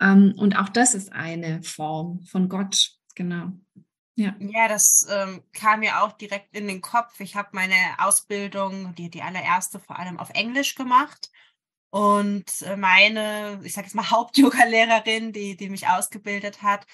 Ähm, 0.00 0.34
und 0.36 0.56
auch 0.58 0.68
das 0.68 0.94
ist 0.94 1.12
eine 1.12 1.62
Form 1.62 2.20
von 2.24 2.50
Gott. 2.50 2.90
Genau. 3.14 3.52
Ja, 4.16 4.36
ja 4.38 4.68
das 4.68 5.06
ähm, 5.10 5.42
kam 5.54 5.80
mir 5.80 6.02
auch 6.02 6.12
direkt 6.12 6.54
in 6.54 6.68
den 6.68 6.82
Kopf. 6.82 7.18
Ich 7.20 7.34
habe 7.34 7.48
meine 7.52 7.74
Ausbildung, 7.96 8.94
die, 8.96 9.08
die 9.08 9.22
allererste 9.22 9.80
vor 9.80 9.98
allem 9.98 10.18
auf 10.18 10.28
Englisch 10.34 10.74
gemacht. 10.74 11.30
Und 11.88 12.60
äh, 12.62 12.76
meine, 12.76 13.60
ich 13.64 13.72
sage 13.72 13.86
jetzt 13.86 13.94
mal 13.94 14.10
Haupt-Yoga-Lehrerin, 14.10 15.32
die, 15.32 15.56
die 15.56 15.70
mich 15.70 15.88
ausgebildet 15.88 16.60
hat, 16.60 16.86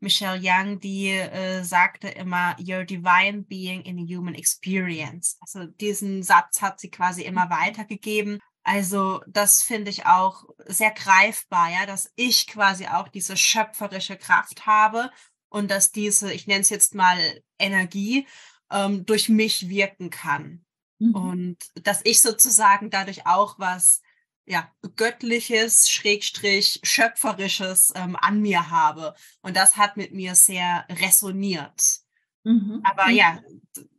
Michelle 0.00 0.40
Young, 0.42 0.78
die 0.80 1.10
äh, 1.10 1.62
sagte 1.62 2.08
immer, 2.08 2.56
You're 2.58 2.84
divine 2.84 3.42
being 3.42 3.82
in 3.82 3.98
a 3.98 4.02
human 4.02 4.34
experience. 4.34 5.38
Also 5.40 5.66
diesen 5.66 6.22
Satz 6.22 6.60
hat 6.60 6.80
sie 6.80 6.90
quasi 6.90 7.22
immer 7.22 7.46
mhm. 7.46 7.50
weitergegeben. 7.50 8.40
Also 8.62 9.22
das 9.28 9.62
finde 9.62 9.90
ich 9.90 10.06
auch 10.06 10.44
sehr 10.66 10.90
greifbar, 10.90 11.70
ja, 11.70 11.86
dass 11.86 12.12
ich 12.16 12.46
quasi 12.46 12.86
auch 12.86 13.08
diese 13.08 13.36
schöpferische 13.36 14.16
Kraft 14.16 14.66
habe 14.66 15.10
und 15.48 15.70
dass 15.70 15.92
diese, 15.92 16.32
ich 16.32 16.46
nenne 16.46 16.60
es 16.60 16.70
jetzt 16.70 16.94
mal 16.94 17.18
Energie, 17.58 18.26
ähm, 18.70 19.06
durch 19.06 19.28
mich 19.28 19.68
wirken 19.68 20.10
kann. 20.10 20.64
Mhm. 20.98 21.14
Und 21.14 21.56
dass 21.74 22.00
ich 22.04 22.20
sozusagen 22.20 22.90
dadurch 22.90 23.26
auch 23.26 23.58
was 23.58 24.02
ja, 24.46 24.70
göttliches, 24.94 25.90
schrägstrich, 25.90 26.80
schöpferisches 26.82 27.92
ähm, 27.96 28.16
an 28.16 28.40
mir 28.40 28.70
habe. 28.70 29.14
Und 29.42 29.56
das 29.56 29.76
hat 29.76 29.96
mit 29.96 30.14
mir 30.14 30.34
sehr 30.34 30.86
resoniert. 30.88 32.00
Mhm. 32.44 32.80
Aber 32.84 33.08
mhm. 33.08 33.16
ja, 33.16 33.40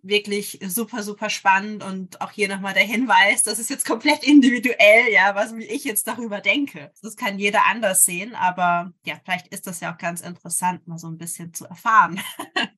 wirklich 0.01 0.59
super, 0.65 1.03
super 1.03 1.29
spannend 1.29 1.83
und 1.83 2.21
auch 2.21 2.31
hier 2.31 2.47
nochmal 2.47 2.73
der 2.73 2.85
Hinweis, 2.85 3.43
das 3.43 3.59
ist 3.59 3.69
jetzt 3.69 3.85
komplett 3.85 4.23
individuell, 4.23 5.11
ja, 5.11 5.35
was 5.35 5.51
ich 5.51 5.83
jetzt 5.83 6.07
darüber 6.07 6.39
denke. 6.39 6.93
Das 7.01 7.17
kann 7.17 7.39
jeder 7.39 7.65
anders 7.69 8.05
sehen, 8.05 8.33
aber 8.33 8.93
ja, 9.05 9.19
vielleicht 9.23 9.47
ist 9.47 9.67
das 9.67 9.81
ja 9.81 9.93
auch 9.93 9.97
ganz 9.97 10.21
interessant, 10.21 10.87
mal 10.87 10.97
so 10.97 11.07
ein 11.07 11.17
bisschen 11.17 11.53
zu 11.53 11.65
erfahren. 11.65 12.19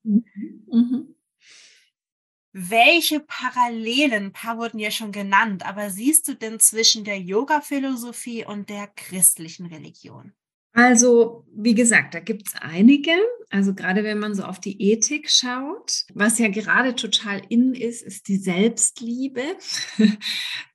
Mhm. 0.03 0.23
mhm. 0.71 1.15
Welche 2.51 3.19
Parallelen, 3.19 4.25
ein 4.25 4.33
paar 4.33 4.57
wurden 4.57 4.79
ja 4.79 4.89
schon 4.89 5.12
genannt, 5.12 5.65
aber 5.65 5.91
siehst 5.91 6.27
du 6.27 6.33
denn 6.33 6.59
zwischen 6.59 7.03
der 7.03 7.19
Yoga-Philosophie 7.19 8.45
und 8.45 8.69
der 8.69 8.88
christlichen 8.88 9.67
Religion? 9.67 10.33
Also, 10.73 11.45
wie 11.53 11.75
gesagt, 11.75 12.13
da 12.13 12.19
gibt 12.19 12.47
es 12.47 12.53
einige. 12.55 13.12
Also 13.49 13.73
gerade 13.73 14.03
wenn 14.03 14.19
man 14.19 14.35
so 14.35 14.43
auf 14.43 14.59
die 14.59 14.81
Ethik 14.81 15.29
schaut, 15.29 16.05
was 16.13 16.38
ja 16.38 16.47
gerade 16.47 16.95
total 16.95 17.41
in 17.49 17.73
ist, 17.73 18.01
ist 18.01 18.27
die 18.27 18.38
Selbstliebe. 18.38 19.43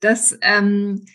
Das 0.00 0.36
ähm, 0.42 1.06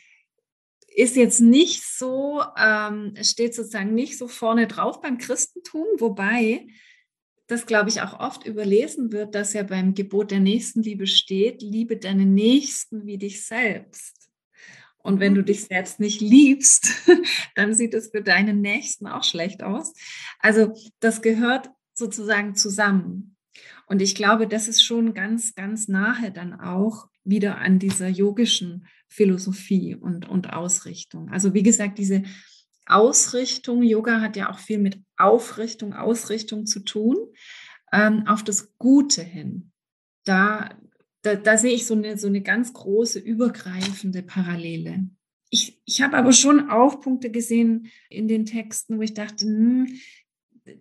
ist 0.87 1.15
jetzt 1.15 1.41
nicht 1.41 1.83
so, 1.83 2.41
ähm, 2.57 3.13
steht 3.21 3.53
sozusagen 3.53 3.93
nicht 3.93 4.17
so 4.17 4.27
vorne 4.27 4.65
drauf 4.65 4.99
beim 4.99 5.19
Christentum, 5.19 5.85
wobei 5.99 6.65
das, 7.49 7.65
glaube 7.65 7.89
ich, 7.89 8.01
auch 8.01 8.19
oft 8.19 8.45
überlesen 8.45 9.11
wird, 9.11 9.33
dass 9.33 9.53
ja 9.53 9.63
beim 9.63 9.95
Gebot 9.95 10.29
der 10.29 10.39
Nächstenliebe 10.39 11.07
steht, 11.07 11.63
liebe 11.63 11.97
deine 11.97 12.27
Nächsten 12.27 13.07
wie 13.07 13.17
dich 13.17 13.45
selbst. 13.45 14.29
Und 14.99 15.19
wenn 15.19 15.33
du 15.33 15.41
mhm. 15.41 15.45
dich 15.45 15.63
selbst 15.63 15.99
nicht 15.99 16.21
liebst, 16.21 16.91
dann 17.55 17.73
sieht 17.73 17.95
es 17.95 18.11
für 18.11 18.21
deinen 18.21 18.61
Nächsten 18.61 19.07
auch 19.07 19.23
schlecht 19.23 19.63
aus. 19.63 19.93
Also 20.37 20.73
das 20.99 21.23
gehört 21.23 21.71
sozusagen 21.95 22.53
zusammen. 22.53 23.35
Und 23.87 24.03
ich 24.03 24.13
glaube, 24.13 24.47
das 24.47 24.67
ist 24.67 24.83
schon 24.83 25.15
ganz, 25.15 25.55
ganz 25.55 25.87
nahe 25.87 26.31
dann 26.31 26.53
auch 26.53 27.07
wieder 27.23 27.57
an 27.57 27.79
dieser 27.79 28.09
yogischen 28.09 28.85
Philosophie 29.07 29.95
und, 29.95 30.29
und 30.29 30.53
Ausrichtung. 30.53 31.29
Also 31.29 31.55
wie 31.55 31.63
gesagt, 31.63 31.97
diese 31.97 32.21
Ausrichtung, 32.89 33.83
Yoga 33.83 34.21
hat 34.21 34.35
ja 34.35 34.51
auch 34.51 34.59
viel 34.59 34.79
mit 34.79 34.99
Aufrichtung, 35.17 35.93
Ausrichtung 35.93 36.65
zu 36.65 36.79
tun, 36.81 37.17
ähm, 37.91 38.25
auf 38.27 38.43
das 38.43 38.77
Gute 38.77 39.21
hin. 39.21 39.71
Da, 40.25 40.69
da, 41.21 41.35
da 41.35 41.57
sehe 41.57 41.73
ich 41.73 41.85
so 41.85 41.93
eine, 41.93 42.17
so 42.17 42.27
eine 42.27 42.41
ganz 42.41 42.73
große 42.73 43.19
übergreifende 43.19 44.23
Parallele. 44.23 45.09
Ich, 45.49 45.81
ich 45.85 46.01
habe 46.01 46.17
aber 46.17 46.31
schon 46.31 46.69
auch 46.69 47.01
Punkte 47.01 47.31
gesehen 47.31 47.87
in 48.09 48.27
den 48.27 48.45
Texten, 48.45 48.97
wo 48.97 49.01
ich 49.01 49.13
dachte, 49.13 49.45
hm, 49.45 49.99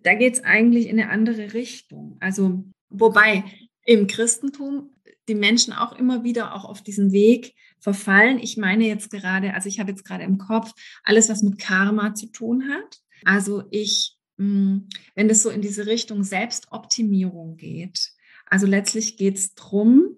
da 0.03 0.13
geht 0.13 0.35
es 0.35 0.43
eigentlich 0.43 0.87
in 0.87 0.99
eine 0.99 1.09
andere 1.09 1.53
Richtung. 1.53 2.17
Also, 2.19 2.63
wobei 2.89 3.43
im 3.83 4.07
Christentum 4.07 4.95
die 5.27 5.35
Menschen 5.35 5.73
auch 5.73 5.97
immer 5.97 6.23
wieder 6.23 6.55
auch 6.55 6.65
auf 6.65 6.83
diesen 6.83 7.11
Weg 7.11 7.55
verfallen. 7.79 8.39
Ich 8.39 8.57
meine 8.57 8.85
jetzt 8.85 9.11
gerade, 9.11 9.53
also 9.53 9.67
ich 9.67 9.79
habe 9.79 9.91
jetzt 9.91 10.05
gerade 10.05 10.23
im 10.23 10.37
Kopf 10.37 10.73
alles, 11.03 11.29
was 11.29 11.43
mit 11.43 11.59
Karma 11.59 12.13
zu 12.13 12.27
tun 12.27 12.69
hat. 12.69 12.99
Also 13.25 13.63
ich, 13.71 14.17
hm, 14.37 14.87
wenn 15.15 15.29
es 15.29 15.43
so 15.43 15.49
in 15.49 15.61
diese 15.61 15.85
Richtung 15.85 16.23
Selbstoptimierung 16.23 17.57
geht, 17.57 18.11
also 18.45 18.65
letztlich 18.65 19.17
geht 19.17 19.37
es 19.37 19.53
darum, 19.53 20.17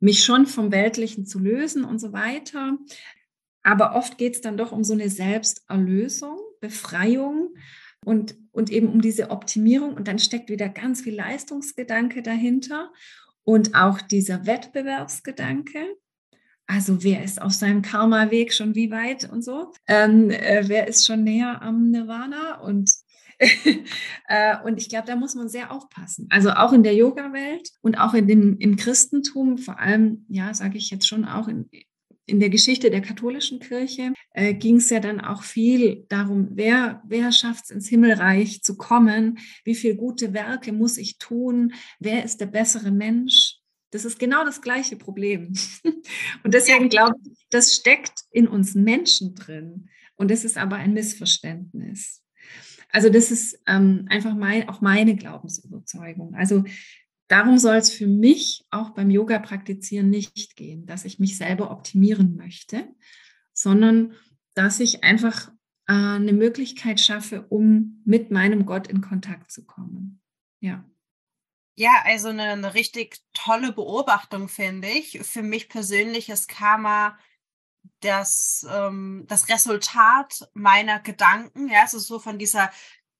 mich 0.00 0.24
schon 0.24 0.46
vom 0.46 0.72
Weltlichen 0.72 1.26
zu 1.26 1.38
lösen 1.38 1.84
und 1.84 1.98
so 1.98 2.12
weiter. 2.12 2.76
Aber 3.62 3.94
oft 3.94 4.18
geht 4.18 4.34
es 4.34 4.40
dann 4.40 4.56
doch 4.56 4.72
um 4.72 4.82
so 4.84 4.92
eine 4.92 5.08
Selbsterlösung, 5.08 6.38
Befreiung 6.60 7.54
und, 8.04 8.36
und 8.50 8.70
eben 8.70 8.88
um 8.88 9.00
diese 9.00 9.30
Optimierung. 9.30 9.94
Und 9.94 10.08
dann 10.08 10.18
steckt 10.18 10.50
wieder 10.50 10.68
ganz 10.68 11.02
viel 11.02 11.14
Leistungsgedanke 11.14 12.22
dahinter 12.22 12.92
und 13.44 13.74
auch 13.74 14.00
dieser 14.00 14.46
Wettbewerbsgedanke. 14.46 15.96
Also 16.66 17.02
wer 17.02 17.22
ist 17.22 17.40
auf 17.42 17.52
seinem 17.52 17.82
Karma-Weg 17.82 18.52
schon 18.52 18.74
wie 18.74 18.90
weit 18.90 19.30
und 19.30 19.42
so? 19.42 19.72
Ähm, 19.86 20.30
äh, 20.30 20.64
wer 20.66 20.88
ist 20.88 21.06
schon 21.06 21.24
näher 21.24 21.60
am 21.60 21.90
Nirvana? 21.90 22.60
Und 22.60 22.90
äh, 24.28 24.56
und 24.64 24.78
ich 24.78 24.88
glaube, 24.88 25.06
da 25.06 25.16
muss 25.16 25.34
man 25.34 25.48
sehr 25.48 25.72
aufpassen. 25.72 26.26
Also 26.30 26.50
auch 26.50 26.72
in 26.72 26.82
der 26.82 26.94
Yoga-Welt 26.94 27.70
und 27.80 27.96
auch 27.96 28.14
in 28.14 28.28
dem, 28.28 28.56
im 28.58 28.76
Christentum, 28.76 29.58
vor 29.58 29.78
allem, 29.78 30.24
ja, 30.28 30.54
sage 30.54 30.78
ich 30.78 30.90
jetzt 30.90 31.08
schon 31.08 31.24
auch 31.24 31.48
in, 31.48 31.68
in 32.26 32.40
der 32.40 32.50
Geschichte 32.50 32.90
der 32.90 33.00
katholischen 33.00 33.58
Kirche 33.58 34.12
äh, 34.30 34.54
ging 34.54 34.76
es 34.76 34.90
ja 34.90 35.00
dann 35.00 35.20
auch 35.20 35.42
viel 35.42 36.06
darum, 36.08 36.50
wer, 36.52 37.02
wer 37.06 37.32
schafft 37.32 37.64
es 37.64 37.70
ins 37.70 37.88
Himmelreich 37.88 38.62
zu 38.62 38.76
kommen, 38.76 39.38
wie 39.64 39.74
viele 39.74 39.96
gute 39.96 40.32
Werke 40.32 40.72
muss 40.72 40.98
ich 40.98 41.18
tun, 41.18 41.74
wer 41.98 42.24
ist 42.24 42.40
der 42.40 42.46
bessere 42.46 42.90
Mensch. 42.90 43.58
Das 43.92 44.06
ist 44.06 44.18
genau 44.18 44.44
das 44.44 44.62
gleiche 44.62 44.96
Problem. 44.96 45.52
Und 46.42 46.54
deswegen 46.54 46.88
glaube 46.88 47.16
ich, 47.24 47.46
das 47.50 47.74
steckt 47.74 48.24
in 48.30 48.48
uns 48.48 48.74
Menschen 48.74 49.34
drin. 49.34 49.90
Und 50.16 50.30
das 50.30 50.44
ist 50.44 50.56
aber 50.56 50.76
ein 50.76 50.94
Missverständnis. 50.94 52.22
Also 52.88 53.10
das 53.10 53.30
ist 53.30 53.60
ähm, 53.66 54.06
einfach 54.08 54.34
mein, 54.34 54.68
auch 54.68 54.80
meine 54.80 55.14
Glaubensüberzeugung. 55.14 56.34
Also 56.34 56.64
darum 57.28 57.58
soll 57.58 57.76
es 57.76 57.90
für 57.90 58.06
mich 58.06 58.64
auch 58.70 58.90
beim 58.90 59.10
Yoga 59.10 59.38
praktizieren 59.38 60.08
nicht 60.08 60.56
gehen, 60.56 60.86
dass 60.86 61.04
ich 61.04 61.18
mich 61.18 61.36
selber 61.36 61.70
optimieren 61.70 62.34
möchte, 62.34 62.88
sondern 63.52 64.14
dass 64.54 64.80
ich 64.80 65.04
einfach 65.04 65.50
äh, 65.86 65.92
eine 65.92 66.32
Möglichkeit 66.32 66.98
schaffe, 67.00 67.46
um 67.48 68.02
mit 68.06 68.30
meinem 68.30 68.64
Gott 68.64 68.86
in 68.86 69.02
Kontakt 69.02 69.50
zu 69.50 69.66
kommen. 69.66 70.20
Ja. 70.60 70.84
Ja, 71.74 72.02
also 72.04 72.28
eine, 72.28 72.50
eine 72.50 72.74
richtig 72.74 73.18
tolle 73.32 73.72
Beobachtung, 73.72 74.48
finde 74.48 74.88
ich. 74.88 75.20
Für 75.22 75.42
mich 75.42 75.68
persönlich 75.68 76.28
ist 76.28 76.48
Karma 76.48 77.18
das, 78.00 78.66
ähm, 78.70 79.24
das 79.28 79.48
Resultat 79.48 80.48
meiner 80.54 81.00
Gedanken, 81.00 81.68
ja, 81.68 81.82
also 81.82 81.98
so 81.98 82.18
von 82.18 82.38
dieser 82.38 82.70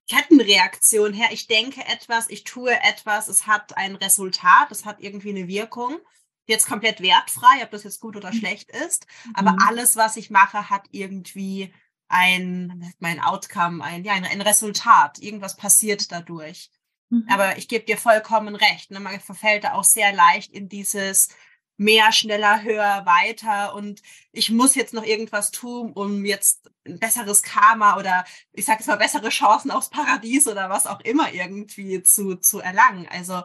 Kettenreaktion 0.09 1.13
her. 1.13 1.29
Ich 1.31 1.47
denke 1.47 1.83
etwas, 1.85 2.29
ich 2.29 2.43
tue 2.43 2.73
etwas, 2.81 3.27
es 3.27 3.47
hat 3.47 3.77
ein 3.77 3.95
Resultat, 3.95 4.71
es 4.71 4.85
hat 4.85 4.99
irgendwie 4.99 5.29
eine 5.29 5.47
Wirkung. 5.47 5.97
Jetzt 6.45 6.67
komplett 6.67 6.99
wertfrei, 7.01 7.63
ob 7.63 7.71
das 7.71 7.83
jetzt 7.83 8.01
gut 8.01 8.17
oder 8.17 8.31
mhm. 8.31 8.37
schlecht 8.37 8.69
ist. 8.69 9.07
Aber 9.33 9.53
mhm. 9.53 9.59
alles, 9.67 9.95
was 9.95 10.17
ich 10.17 10.29
mache, 10.29 10.69
hat 10.69 10.87
irgendwie 10.91 11.73
ein, 12.09 12.93
mein 12.99 13.21
Outcome, 13.21 13.83
ein, 13.83 14.03
ja, 14.03 14.13
ein, 14.13 14.25
ein 14.25 14.41
Resultat. 14.41 15.19
Irgendwas 15.19 15.55
passiert 15.55 16.11
dadurch. 16.11 16.69
Mhm. 17.13 17.27
Aber 17.29 17.57
ich 17.57 17.67
gebe 17.67 17.85
dir 17.85 17.97
vollkommen 17.97 18.55
recht. 18.55 18.91
Ne? 18.91 18.99
Man 18.99 19.19
verfällt 19.19 19.63
da 19.63 19.73
auch 19.73 19.83
sehr 19.83 20.13
leicht 20.13 20.51
in 20.51 20.67
dieses 20.67 21.29
mehr, 21.77 22.11
schneller, 22.11 22.63
höher, 22.63 23.05
weiter 23.05 23.75
und 23.75 24.01
ich 24.31 24.51
muss 24.51 24.75
jetzt 24.75 24.93
noch 24.93 25.03
irgendwas 25.03 25.51
tun, 25.51 25.91
um 25.93 26.23
jetzt 26.23 26.69
ein 26.85 26.99
besseres 26.99 27.41
Karma 27.41 27.97
oder 27.97 28.25
ich 28.51 28.65
sage 28.65 28.79
jetzt 28.79 28.87
mal 28.87 28.95
bessere 28.95 29.29
Chancen 29.29 29.71
aufs 29.71 29.89
Paradies 29.89 30.47
oder 30.47 30.69
was 30.69 30.85
auch 30.85 31.01
immer 31.01 31.33
irgendwie 31.33 32.03
zu, 32.03 32.35
zu 32.35 32.59
erlangen. 32.59 33.07
Also 33.09 33.41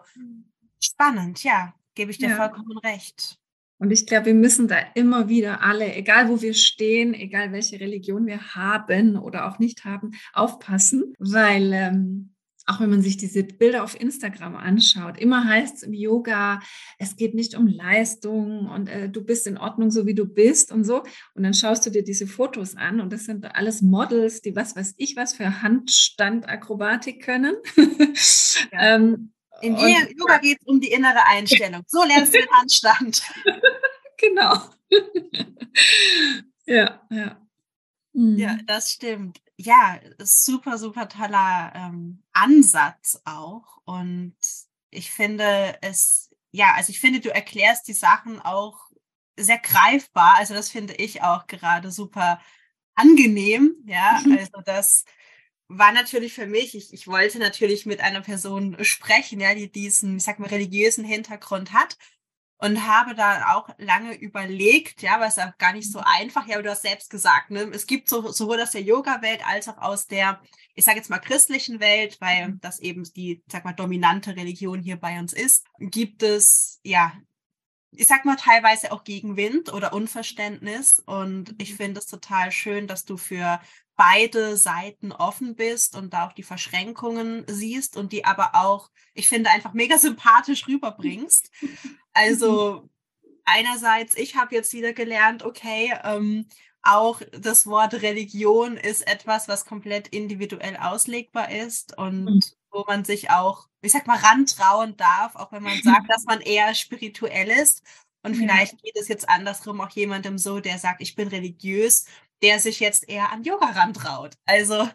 spannend, 0.79 1.43
ja, 1.43 1.75
gebe 1.95 2.11
ich 2.11 2.19
dir 2.19 2.31
ja. 2.31 2.37
vollkommen 2.37 2.77
recht. 2.79 3.39
Und 3.79 3.93
ich 3.93 4.07
glaube, 4.07 4.27
wir 4.27 4.35
müssen 4.35 4.69
da 4.69 4.77
immer 4.95 5.29
wieder 5.29 5.63
alle, 5.63 5.95
egal 5.95 6.29
wo 6.29 6.43
wir 6.43 6.53
stehen, 6.53 7.15
egal 7.15 7.53
welche 7.53 7.81
Religion 7.81 8.27
wir 8.27 8.55
haben 8.55 9.17
oder 9.17 9.49
auch 9.49 9.59
nicht 9.59 9.85
haben, 9.85 10.13
aufpassen, 10.33 11.15
weil 11.19 11.73
ähm, 11.73 12.35
auch 12.69 12.81
wenn 12.81 12.91
man 12.91 13.01
sich 13.01 13.17
diese 13.17 13.43
Bilder 13.43 13.83
auf 13.83 13.99
Instagram 13.99 14.55
anschaut, 14.55 15.19
immer 15.19 15.45
heißt 15.45 15.77
es 15.77 15.83
im 15.83 15.95
Yoga, 15.95 16.61
es 16.99 17.17
geht 17.17 17.35
nicht 17.35 17.55
um 17.57 17.67
Leistung 17.67 18.69
und 18.69 18.89
äh, 18.89 19.09
du 19.09 19.25
bist 19.25 19.47
in 19.47 19.57
Ordnung, 19.57 19.91
so 19.91 20.07
wie 20.07 20.15
du 20.15 20.27
bist 20.27 20.71
und 20.71 20.85
so. 20.85 21.03
Und 21.35 21.43
dann 21.45 21.55
schaust 21.55 21.87
du 21.87 21.91
dir 21.91 22.05
diese 22.05 22.27
Fotos 22.27 22.77
an 22.77 23.01
und 23.01 23.13
das 23.13 23.25
sind 23.25 23.45
alles 23.57 23.81
Models, 23.81 24.43
die 24.43 24.55
was 24.55 24.77
weiß 24.77 24.95
ich 24.99 25.17
was 25.17 25.33
für 25.33 25.63
Handstandakrobatik 25.63 27.23
können. 27.23 27.57
Ja. 28.73 28.97
ähm, 28.97 29.33
in 29.63 29.77
Yoga 29.77 30.39
geht 30.39 30.59
es 30.61 30.67
um 30.67 30.81
die 30.81 30.91
innere 30.91 31.25
Einstellung. 31.27 31.83
So 31.87 32.03
lernst 32.05 32.35
du 32.35 32.39
den 32.39 32.51
Handstand. 32.51 33.23
genau. 34.17 34.55
ja, 36.67 37.01
ja. 37.11 37.41
Ja, 38.13 38.53
mhm. 38.53 38.67
das 38.67 38.93
stimmt 38.93 39.41
ja, 39.59 39.99
super, 40.19 40.79
super 40.79 41.09
toller 41.09 41.73
ähm, 41.75 42.23
Ansatz 42.33 43.21
auch. 43.25 43.81
Und 43.85 44.37
ich 44.91 45.11
finde 45.11 45.77
es, 45.83 46.31
ja, 46.53 46.75
also 46.77 46.91
ich 46.91 47.01
finde, 47.01 47.21
du 47.21 47.35
erklärst 47.35 47.89
die 47.89 47.93
Sachen 47.93 48.41
auch 48.41 48.89
sehr 49.37 49.59
greifbar. 49.59 50.37
Also 50.37 50.55
das 50.55 50.71
finde 50.71 50.95
ich 50.95 51.23
auch 51.23 51.49
gerade 51.49 51.91
super 51.91 52.41
angenehm. 52.95 53.75
Ja, 53.85 54.21
mhm. 54.25 54.39
also 54.39 54.63
das 54.65 55.05
war 55.67 55.93
natürlich 55.93 56.35
für 56.35 56.47
mich, 56.47 56.77
ich, 56.77 56.93
ich 56.95 57.09
wollte 57.09 57.39
natürlich 57.39 57.85
mit 57.85 58.01
einer 58.01 58.23
Person 58.23 58.77
sprechen, 58.85 59.41
ja, 59.41 59.55
die 59.55 59.71
diesen, 59.71 60.19
ich 60.19 60.23
sag 60.23 60.39
mal, 60.39 60.49
religiösen 60.49 61.05
Hintergrund 61.05 61.73
hat 61.73 61.99
und 62.59 62.87
habe 62.87 63.15
da 63.15 63.55
auch 63.55 63.69
lange 63.79 64.15
überlegt, 64.15 65.03
ja, 65.03 65.21
weil 65.21 65.29
es 65.29 65.37
ja 65.37 65.55
gar 65.59 65.73
nicht 65.73 65.91
so 65.91 66.01
einfach, 66.05 66.47
ja, 66.47 66.57
aber 66.57 66.65
du 66.65 66.71
hast 66.71 66.83
selbst 66.83 67.09
gesagt, 67.09 67.51
ne, 67.51 67.71
es 67.73 67.87
gibt 67.87 68.09
so, 68.09 68.31
sowohl 68.33 68.61
aus 68.61 68.73
der 68.73 68.83
Yoga-Welt 68.83 69.47
als 69.47 69.69
auch 69.69 69.79
aus 69.79 70.07
der, 70.09 70.41
ich 70.75 70.85
sage 70.85 70.99
jetzt 70.99 71.09
mal 71.09 71.19
christlichen 71.19 71.79
Welt, 71.79 72.21
weil 72.21 72.49
mhm. 72.49 72.61
das 72.61 72.81
eben 72.81 73.05
die, 73.15 73.43
sag 73.51 73.65
mal, 73.65 73.73
dominante 73.73 74.35
Religion 74.35 74.81
hier 74.81 74.97
bei 74.97 75.19
uns 75.21 75.33
ist, 75.33 75.67
gibt 75.79 76.23
es, 76.25 76.81
ja, 76.83 77.13
ich 77.93 78.09
sag 78.09 78.25
mal 78.25 78.37
teilweise 78.37 78.93
auch 78.93 79.05
Gegenwind 79.05 79.73
oder 79.73 79.93
Unverständnis 79.93 80.99
und 80.99 81.55
ich 81.59 81.73
mhm. 81.73 81.77
finde 81.77 82.01
es 82.01 82.07
total 82.07 82.51
schön, 82.51 82.89
dass 82.89 83.05
du 83.05 83.17
für 83.17 83.61
beide 83.99 84.57
Seiten 84.57 85.11
offen 85.11 85.57
bist 85.57 85.97
und 85.97 86.15
da 86.15 86.29
auch 86.29 86.33
die 86.33 86.45
Verschränkungen 86.45 87.45
siehst 87.49 87.97
und 87.97 88.13
die 88.13 88.25
aber 88.25 88.55
auch, 88.55 88.91
ich 89.13 89.29
finde, 89.29 89.51
einfach 89.51 89.73
mega 89.73 89.99
sympathisch 89.99 90.69
rüberbringst. 90.69 91.51
Also 92.13 92.89
einerseits, 93.45 94.17
ich 94.17 94.37
habe 94.37 94.55
jetzt 94.55 94.73
wieder 94.73 94.93
gelernt, 94.93 95.43
okay, 95.43 95.93
ähm, 96.05 96.47
auch 96.83 97.21
das 97.33 97.67
Wort 97.67 97.95
Religion 97.95 98.77
ist 98.77 99.05
etwas, 99.09 99.49
was 99.49 99.65
komplett 99.65 100.07
individuell 100.07 100.77
auslegbar 100.77 101.51
ist 101.51 101.99
und 101.99 102.25
mhm. 102.25 102.41
wo 102.71 102.85
man 102.87 103.05
sich 103.05 103.31
auch, 103.31 103.67
ich 103.83 103.91
sag 103.91 104.07
mal, 104.07 104.19
rantrauen 104.19 104.97
darf, 104.97 105.35
auch 105.35 105.51
wenn 105.51 105.65
man 105.65 105.83
sagt, 105.83 106.09
dass 106.09 106.25
man 106.25 106.41
eher 106.41 106.73
spirituell 106.77 107.49
ist. 107.49 107.83
Und 108.23 108.37
vielleicht 108.37 108.81
geht 108.83 108.97
es 108.97 109.09
jetzt 109.09 109.29
andersrum 109.29 109.81
auch 109.81 109.91
jemandem 109.91 110.39
so, 110.39 110.61
der 110.61 110.79
sagt, 110.79 111.01
ich 111.01 111.15
bin 111.15 111.29
religiös 111.29 112.07
der 112.43 112.59
sich 112.61 112.81
jetzt 112.81 113.09
eher 113.09 113.33
an 113.33 113.43
Yoga 113.45 113.67
rantraut. 113.67 114.35
Also 114.45 114.89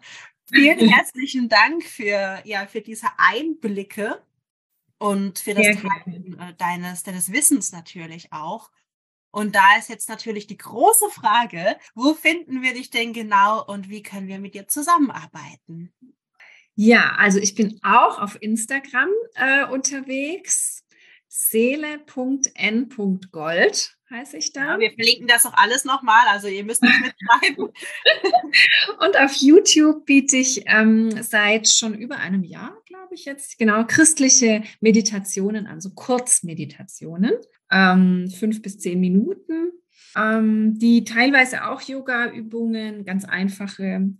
vielen 0.52 0.78
herzlichen 0.90 1.48
Dank 1.48 1.84
für, 1.84 2.40
ja, 2.44 2.66
für 2.66 2.80
diese 2.80 3.08
Einblicke 3.16 4.22
und 4.98 5.38
für 5.38 5.54
das 5.54 5.76
Teilen 5.76 6.38
äh, 6.38 6.54
deines, 6.54 7.02
deines 7.02 7.32
Wissens 7.32 7.72
natürlich 7.72 8.32
auch. 8.32 8.70
Und 9.30 9.54
da 9.56 9.76
ist 9.78 9.88
jetzt 9.88 10.08
natürlich 10.08 10.46
die 10.46 10.56
große 10.56 11.10
Frage, 11.10 11.76
wo 11.94 12.14
finden 12.14 12.62
wir 12.62 12.72
dich 12.72 12.90
denn 12.90 13.12
genau 13.12 13.64
und 13.64 13.88
wie 13.88 14.02
können 14.02 14.28
wir 14.28 14.38
mit 14.38 14.54
dir 14.54 14.68
zusammenarbeiten? 14.68 15.92
Ja, 16.76 17.16
also 17.18 17.38
ich 17.38 17.54
bin 17.56 17.80
auch 17.82 18.20
auf 18.20 18.40
Instagram 18.40 19.08
äh, 19.34 19.64
unterwegs, 19.66 20.84
seele.n.gold 21.28 22.54
heiße 24.14 24.36
ich 24.36 24.52
da. 24.52 24.74
Ja, 24.74 24.80
wir 24.80 24.92
verlinken 24.92 25.26
das 25.26 25.44
auch 25.44 25.54
alles 25.54 25.84
nochmal, 25.84 26.26
also 26.28 26.48
ihr 26.48 26.64
müsst 26.64 26.82
nicht 26.82 27.00
mitschreiben. 27.00 27.64
und 29.00 29.18
auf 29.18 29.34
YouTube 29.34 30.06
biete 30.06 30.36
ich 30.36 30.64
ähm, 30.66 31.10
seit 31.22 31.68
schon 31.68 31.94
über 31.94 32.18
einem 32.18 32.44
Jahr, 32.44 32.76
glaube 32.86 33.14
ich 33.14 33.24
jetzt, 33.24 33.58
genau, 33.58 33.84
christliche 33.84 34.62
Meditationen 34.80 35.66
an, 35.66 35.80
so 35.80 35.90
Kurzmeditationen, 35.90 37.32
ähm, 37.70 38.30
fünf 38.30 38.62
bis 38.62 38.78
zehn 38.78 39.00
Minuten. 39.00 39.72
Ähm, 40.16 40.78
die 40.78 41.02
teilweise 41.02 41.66
auch 41.66 41.80
Yoga-Übungen, 41.80 43.04
ganz 43.04 43.24
einfache, 43.24 44.10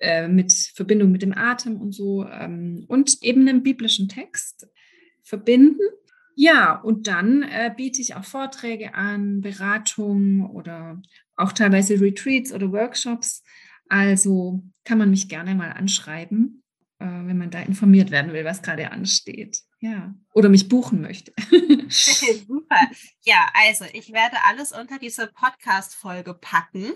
äh, 0.00 0.26
mit 0.26 0.52
Verbindung 0.52 1.12
mit 1.12 1.22
dem 1.22 1.36
Atem 1.36 1.80
und 1.80 1.92
so, 1.92 2.26
ähm, 2.26 2.84
und 2.88 3.22
eben 3.22 3.42
einem 3.42 3.62
biblischen 3.62 4.08
Text 4.08 4.66
verbinden. 5.22 5.78
Ja, 6.34 6.74
und 6.74 7.06
dann 7.06 7.42
äh, 7.42 7.72
biete 7.76 8.00
ich 8.00 8.14
auch 8.14 8.24
Vorträge 8.24 8.94
an, 8.94 9.40
Beratungen 9.40 10.44
oder 10.46 11.00
auch 11.36 11.52
teilweise 11.52 12.00
Retreats 12.00 12.52
oder 12.52 12.72
Workshops. 12.72 13.42
Also 13.88 14.62
kann 14.84 14.98
man 14.98 15.10
mich 15.10 15.28
gerne 15.28 15.54
mal 15.54 15.72
anschreiben, 15.72 16.62
äh, 16.98 17.04
wenn 17.04 17.38
man 17.38 17.50
da 17.50 17.60
informiert 17.60 18.10
werden 18.10 18.32
will, 18.32 18.44
was 18.44 18.62
gerade 18.62 18.90
ansteht. 18.90 19.60
Ja, 19.80 20.14
oder 20.32 20.48
mich 20.48 20.68
buchen 20.68 21.02
möchte. 21.02 21.32
Super. 21.88 22.80
Ja, 23.24 23.50
also 23.52 23.84
ich 23.92 24.12
werde 24.12 24.36
alles 24.48 24.72
unter 24.72 24.98
diese 24.98 25.26
Podcast-Folge 25.26 26.34
packen. 26.34 26.92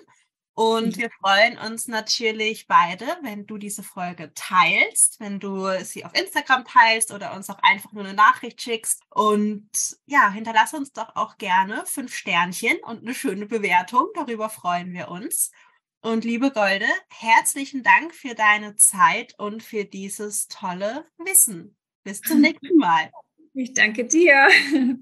Und 0.59 0.97
wir 0.97 1.09
freuen 1.21 1.57
uns 1.57 1.87
natürlich 1.87 2.67
beide, 2.67 3.07
wenn 3.23 3.47
du 3.47 3.59
diese 3.59 3.85
Folge 3.85 4.33
teilst, 4.35 5.21
wenn 5.21 5.39
du 5.39 5.69
sie 5.85 6.05
auf 6.05 6.13
Instagram 6.17 6.65
teilst 6.65 7.13
oder 7.13 7.33
uns 7.37 7.49
auch 7.49 7.61
einfach 7.63 7.93
nur 7.93 8.03
eine 8.03 8.15
Nachricht 8.15 8.61
schickst. 8.61 9.01
Und 9.09 9.71
ja, 10.07 10.33
hinterlass 10.33 10.75
uns 10.75 10.93
doch 10.93 11.15
auch 11.15 11.39
gerne 11.39 11.85
fünf 11.87 12.13
Sternchen 12.13 12.77
und 12.83 13.03
eine 13.03 13.15
schöne 13.15 13.47
Bewertung. 13.47 14.09
Darüber 14.17 14.51
freuen 14.51 14.93
wir 14.93 15.13
uns. 15.13 15.53
Und 16.01 16.25
liebe 16.25 16.51
Golde, 16.51 16.89
herzlichen 17.09 17.85
Dank 17.85 18.13
für 18.13 18.35
deine 18.35 18.75
Zeit 18.75 19.39
und 19.39 19.63
für 19.63 19.85
dieses 19.85 20.49
tolle 20.49 21.07
Wissen. 21.19 21.77
Bis 22.03 22.21
zum 22.21 22.41
nächsten 22.41 22.77
Mal. 22.79 23.13
Ich 23.55 23.75
danke 23.75 24.07
dir. 24.07 24.49